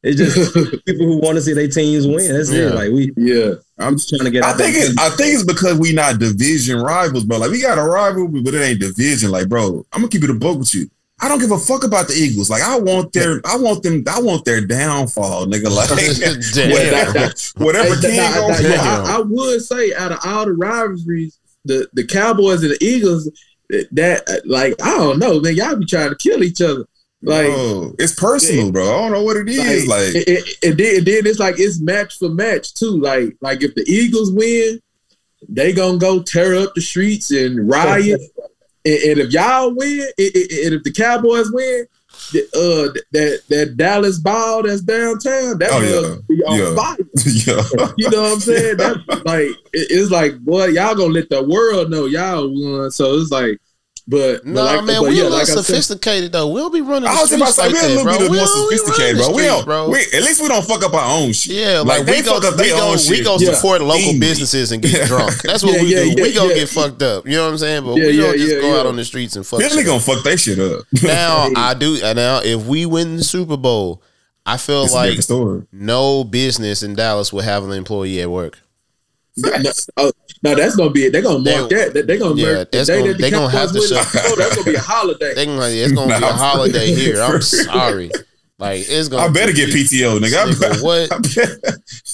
[0.00, 0.54] It's just
[0.86, 2.32] people who want to see their teams win.
[2.32, 2.68] That's Yeah.
[2.68, 2.74] it.
[2.74, 3.54] Like we, yeah.
[3.80, 4.44] I'm just trying to get.
[4.44, 4.86] I out think there.
[4.90, 7.38] it's I think it's because we not division rivals, bro.
[7.38, 9.30] Like we got a rival, but it ain't division.
[9.30, 10.88] Like, bro, I'm gonna keep it a book with you.
[11.20, 12.48] I don't give a fuck about the Eagles.
[12.48, 15.68] Like, I want their, I want them, I want their downfall, nigga.
[15.78, 15.90] Like,
[16.72, 19.06] whatever, whatever Hey, king nah, nah, goes nah, Damn.
[19.06, 23.30] I, I would say out of all the rivalries, the, the Cowboys and the Eagles,
[23.68, 25.54] that uh, like I don't know, man.
[25.54, 26.84] Y'all be trying to kill each other.
[27.20, 28.86] Like, Bro, it's personal, bro.
[28.86, 29.86] I don't know what it is.
[29.88, 32.98] Like, it, it, and then, and then it's like it's match for match too.
[32.98, 34.80] Like like if the Eagles win,
[35.48, 38.20] they gonna go tear up the streets and riot.
[38.84, 40.32] And, and if y'all win, i-
[40.64, 41.86] and if the Cowboys win,
[42.32, 46.16] the, uh, that that Dallas ball that's downtown, that Oh, will yeah.
[46.28, 46.74] be on Yeah.
[46.74, 46.96] fire.
[47.76, 48.76] yeah, You know what I'm saying?
[48.76, 52.90] That's like it- it's like, boy, y'all gonna let the world know y'all won.
[52.90, 53.58] So it's like
[54.10, 56.48] But, No, but like, man, but we yeah, a little like I said, sophisticated though.
[56.48, 57.10] We'll be running.
[57.10, 59.32] I was about to say like we're a little bit more sophisticated, bro.
[59.34, 59.90] We don't, bro.
[59.90, 61.56] we, at least we don't fuck up our own shit.
[61.56, 63.24] Yeah, like, they we go, fuck up we their go, own we shit.
[63.24, 63.52] go Yeah.
[63.52, 64.18] support local Easy.
[64.18, 65.42] businesses and get drunk.
[65.42, 66.22] That's what Yeah, we do.
[66.22, 66.54] we gonna yeah.
[66.54, 67.26] get fucked up.
[67.26, 67.84] You know what I'm saying?
[67.84, 69.60] But we don't just go out on the streets and fuck.
[69.60, 70.86] Shit gonna fuck that shit up.
[71.02, 72.00] Now I do.
[72.02, 74.02] and Now if we win the Super Bowl,
[74.46, 75.18] I feel It's like
[75.70, 78.58] no business in Dallas will have an employee at work.
[79.42, 80.12] No, oh,
[80.42, 81.12] no, that's gonna be it.
[81.12, 81.94] They're gonna mark They- that.
[81.94, 83.94] They- They're gonna yeah, mark the day gonna- that the they gonna have Cowboys to
[83.94, 84.04] win.
[84.04, 85.34] show- Oh, that's gonna be a holiday.
[85.34, 87.20] They gonna, it's gonna be a holiday here.
[87.22, 88.10] I'm sorry.
[88.60, 89.22] Like it's gonna.
[89.22, 90.36] I better be- get PTO, nigga.
[90.56, 91.12] I better, what?
[91.12, 91.60] I better,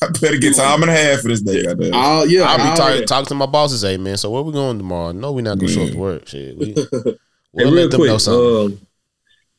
[0.03, 1.65] I better get time and a half for this day.
[1.65, 1.93] Goddamn.
[1.95, 3.07] Oh yeah, I'll be all talking that.
[3.09, 3.81] talking to my bosses.
[3.83, 5.13] Hey man, so where we going tomorrow?
[5.13, 6.29] No, we're not gonna show up to work.
[6.29, 6.75] Shit, we,
[7.53, 8.79] we'll let real them know quick, something.
[8.79, 8.87] um,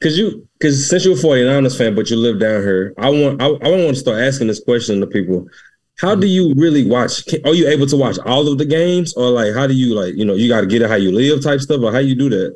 [0.03, 3.41] cause you, cause since you're a 49ers fan, but you live down here, I want,
[3.41, 5.47] I, I want to start asking this question to people.
[5.97, 7.25] How do you really watch?
[7.25, 9.95] Can, are you able to watch all of the games, or like, how do you
[9.95, 11.99] like, you know, you got to get it how you live type stuff, or how
[11.99, 12.55] you do that?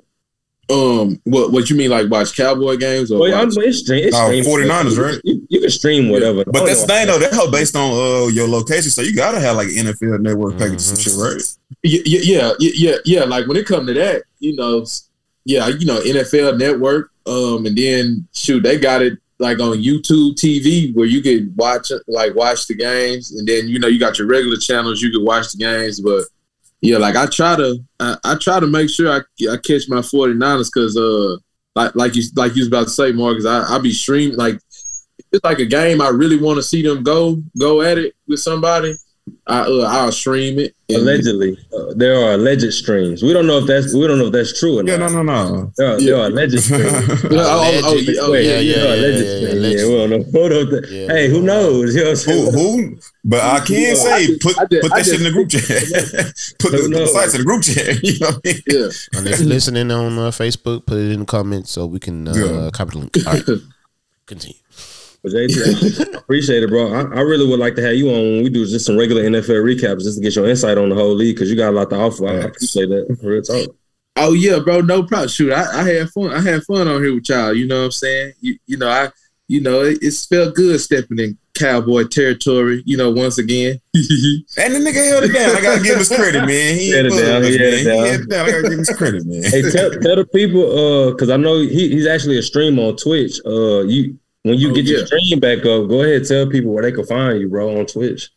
[0.71, 4.07] Um, what what you mean like watch Cowboy games or Well, yeah, I'm, it's stream,
[4.07, 4.43] it's stream.
[4.43, 5.19] 49ers, right?
[5.23, 6.45] You, you can stream whatever.
[6.45, 8.91] But that's the thing though, that help based on uh your location.
[8.91, 11.41] So you gotta have like NFL network packages and shit, right?
[11.81, 13.23] yeah, yeah, yeah, yeah, yeah, yeah.
[13.23, 14.85] Like when it come to that, you know,
[15.45, 20.35] yeah, you know, NFL Network, um, and then shoot, they got it like on YouTube
[20.35, 24.19] TV where you could watch like watch the games, and then you know you got
[24.19, 26.25] your regular channels, you could watch the games, but
[26.81, 29.17] yeah, like I try to, I, I try to make sure I,
[29.51, 31.35] I catch my 49ers because, uh,
[31.75, 34.59] like like you like you was about to say, Marcus, I I be streaming like
[35.31, 38.39] it's like a game I really want to see them go go at it with
[38.39, 38.95] somebody.
[39.47, 40.75] I uh, I'll stream it.
[40.91, 43.21] allegedly uh, there are alleged streams.
[43.23, 44.91] We don't know if that's we don't know if that's true or not.
[44.91, 45.71] Yeah, no, no, no.
[45.77, 46.83] There are, there are alleged streams.
[46.83, 48.09] Yeah, oh, oh, Alleged.
[48.09, 49.53] yeah, oh, Wait, yeah, yeah, there yeah, alleged yeah, streams.
[49.53, 49.79] alleged.
[49.79, 50.39] Yeah, we don't know.
[50.39, 50.69] Hold on.
[50.69, 51.07] th- Yeah.
[51.13, 51.95] Hey, who knows?
[51.95, 52.97] You know what Who, who?
[53.25, 55.23] But I can Yeah, I say just- put I just- put I that shit in
[55.23, 55.63] the group chat.
[56.59, 57.99] put the, the sites in the group chat.
[58.03, 58.61] You know what I mean?
[58.67, 58.89] yeah.
[59.19, 62.27] And if you're listening on uh, Facebook, put it in the comments so we can
[62.27, 62.69] uh, Yeah.
[62.71, 63.17] copy the link.
[63.27, 63.61] All right,
[64.25, 64.55] continue.
[65.21, 66.93] But JT, I appreciate it, bro.
[66.93, 69.23] I, I really would like to have you on when we do just some regular
[69.23, 71.75] NFL recaps just to get your insight on the whole league because you got a
[71.75, 72.27] lot to offer.
[72.27, 73.17] I appreciate that.
[73.21, 73.75] Real talk.
[74.15, 74.81] Oh yeah, bro.
[74.81, 75.29] No problem.
[75.29, 76.31] Shoot, I, I had fun.
[76.31, 77.53] I had fun on here with y'all.
[77.53, 78.33] You know what I'm saying?
[78.41, 79.09] You, you know, I,
[79.47, 82.81] you know, it, it's felt good stepping in cowboy territory.
[82.85, 83.79] You know, once again.
[84.57, 85.55] And the nigga held it down.
[85.55, 86.75] I gotta give him his credit, man.
[86.77, 87.73] He Held it down, bugged he us, held man.
[87.73, 88.05] it He down.
[88.05, 88.45] held it down.
[88.45, 89.43] I gotta give him his credit, man.
[89.43, 90.63] Hey, tell, tell the people,
[91.07, 93.39] uh, because I know he, he's actually a stream on Twitch.
[93.45, 96.83] Uh, you when you Oh, get your stream back up, go ahead tell people where
[96.83, 98.29] they can find you, bro, on Twitch.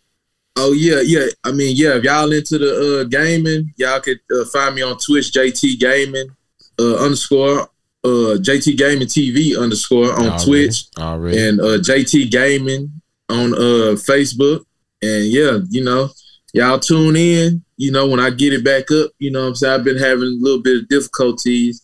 [0.56, 1.26] Oh yeah, yeah.
[1.44, 1.96] I mean, yeah.
[1.96, 6.28] If y'all into the uh, gaming, y'all could uh, find me on Twitch, JT Gaming
[6.78, 7.62] uh, underscore
[8.04, 10.44] uh, JT Gaming TV underscore on Already.
[10.44, 10.84] Twitch.
[10.98, 11.38] Already.
[11.48, 12.92] and uh, JT Gaming
[13.30, 14.64] on uh, Facebook.
[15.00, 16.10] And yeah, you know,
[16.52, 17.64] y'all tune in.
[17.76, 19.74] You know, when I get it back up, you know what I'm saying?
[19.74, 21.82] I've been having a little bit of difficulties,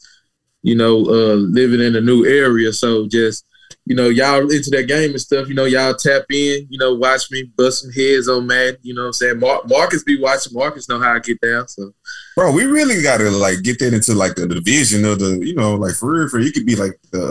[0.63, 2.73] you know, uh, living in a new area.
[2.73, 3.45] So just,
[3.87, 6.95] you know, y'all into that game and stuff, you know, y'all tap in, you know,
[6.95, 8.77] watch me bust some heads on man.
[8.83, 9.39] You know what I'm saying?
[9.41, 10.53] Mar- Marcus be watching.
[10.55, 11.67] Marcus know how I get down.
[11.69, 11.93] So
[12.37, 15.55] Bro, we really gotta like get that into like the, the division of the, you
[15.55, 17.23] know, like for real, for real, you could be like the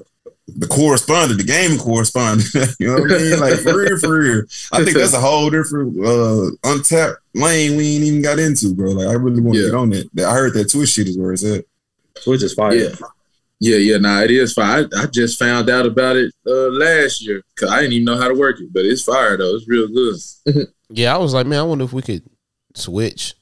[0.00, 0.02] uh
[0.56, 2.48] the correspondent, the gaming correspondent.
[2.80, 3.38] you know what I mean?
[3.40, 4.42] Like for real, for real.
[4.72, 8.90] I think that's a whole different uh untapped lane we ain't even got into, bro.
[8.90, 9.68] Like I really want to Yeah.
[9.68, 10.10] get on that.
[10.26, 11.64] I heard that Twitch shit is where it's at.
[12.22, 12.74] Twitch is fire.
[12.74, 12.94] yeah.
[13.64, 14.88] Yeah, yeah, nah, it is fire.
[14.92, 18.16] I, I just found out about it uh, last year because I didn't even know
[18.18, 19.54] how to work it, but it's fire though.
[19.54, 20.66] It's real good.
[20.94, 22.22] Yeah, I was like, man, I wonder if we could
[22.74, 23.32] switch.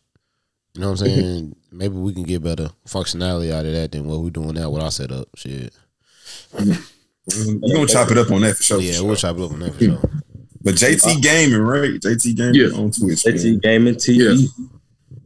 [0.75, 1.57] You know what I'm saying?
[1.73, 4.83] Maybe we can get better functionality out of that than what we're doing now with
[4.85, 5.29] our setup.
[5.37, 5.75] Shit.
[6.53, 6.65] We're
[7.75, 8.81] gonna chop it up on that for sure.
[8.81, 9.07] yeah, for sure.
[9.07, 10.01] we'll chop it up on that for sure.
[10.63, 11.91] But JT Gaming, right?
[12.01, 12.67] JT Gaming Yeah.
[12.79, 13.23] on Twitch.
[13.25, 13.59] JT man.
[13.61, 14.47] Gaming TV.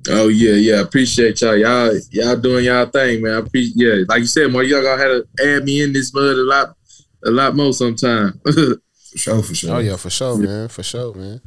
[0.09, 0.80] Oh yeah, yeah.
[0.80, 1.57] Appreciate y'all.
[1.57, 3.34] Y'all, y'all doing y'all thing, man.
[3.34, 3.74] I appreciate.
[3.76, 6.42] Yeah, like you said, more y'all gonna have to add me in this mud a
[6.44, 6.76] lot,
[7.24, 8.38] a lot more sometime.
[8.44, 9.74] For sure, for sure.
[9.76, 10.66] Oh yeah, for sure, man.
[10.68, 11.40] For sure, man.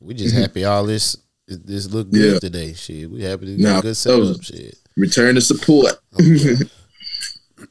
[0.00, 1.16] We just happy all this
[1.48, 2.38] this look good Yeah.
[2.38, 2.74] today.
[2.74, 4.20] Shit, we happy to get Nah, a good setup.
[4.20, 4.74] those- Shit.
[4.98, 5.94] Return the support.
[6.20, 6.56] Oh,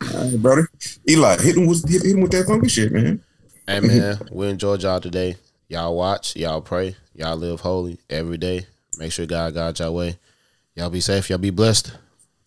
[0.15, 0.67] all right, brother.
[1.07, 3.21] Eli, hit him with hit, hit him with that funky shit, man.
[3.67, 5.35] Hey man, we enjoyed y'all today.
[5.67, 8.65] Y'all watch, y'all pray, y'all live holy every day.
[8.97, 10.17] Make sure God guide y'all way.
[10.75, 11.91] Y'all be safe, y'all be blessed.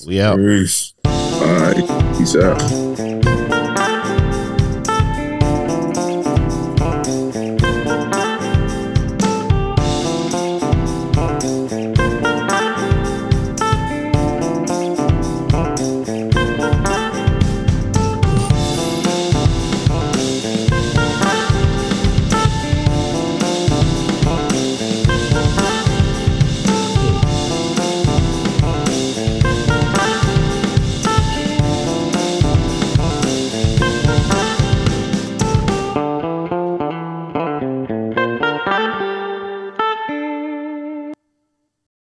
[0.06, 0.36] We out.
[0.36, 0.94] Peace.
[1.04, 3.21] All right, peace out.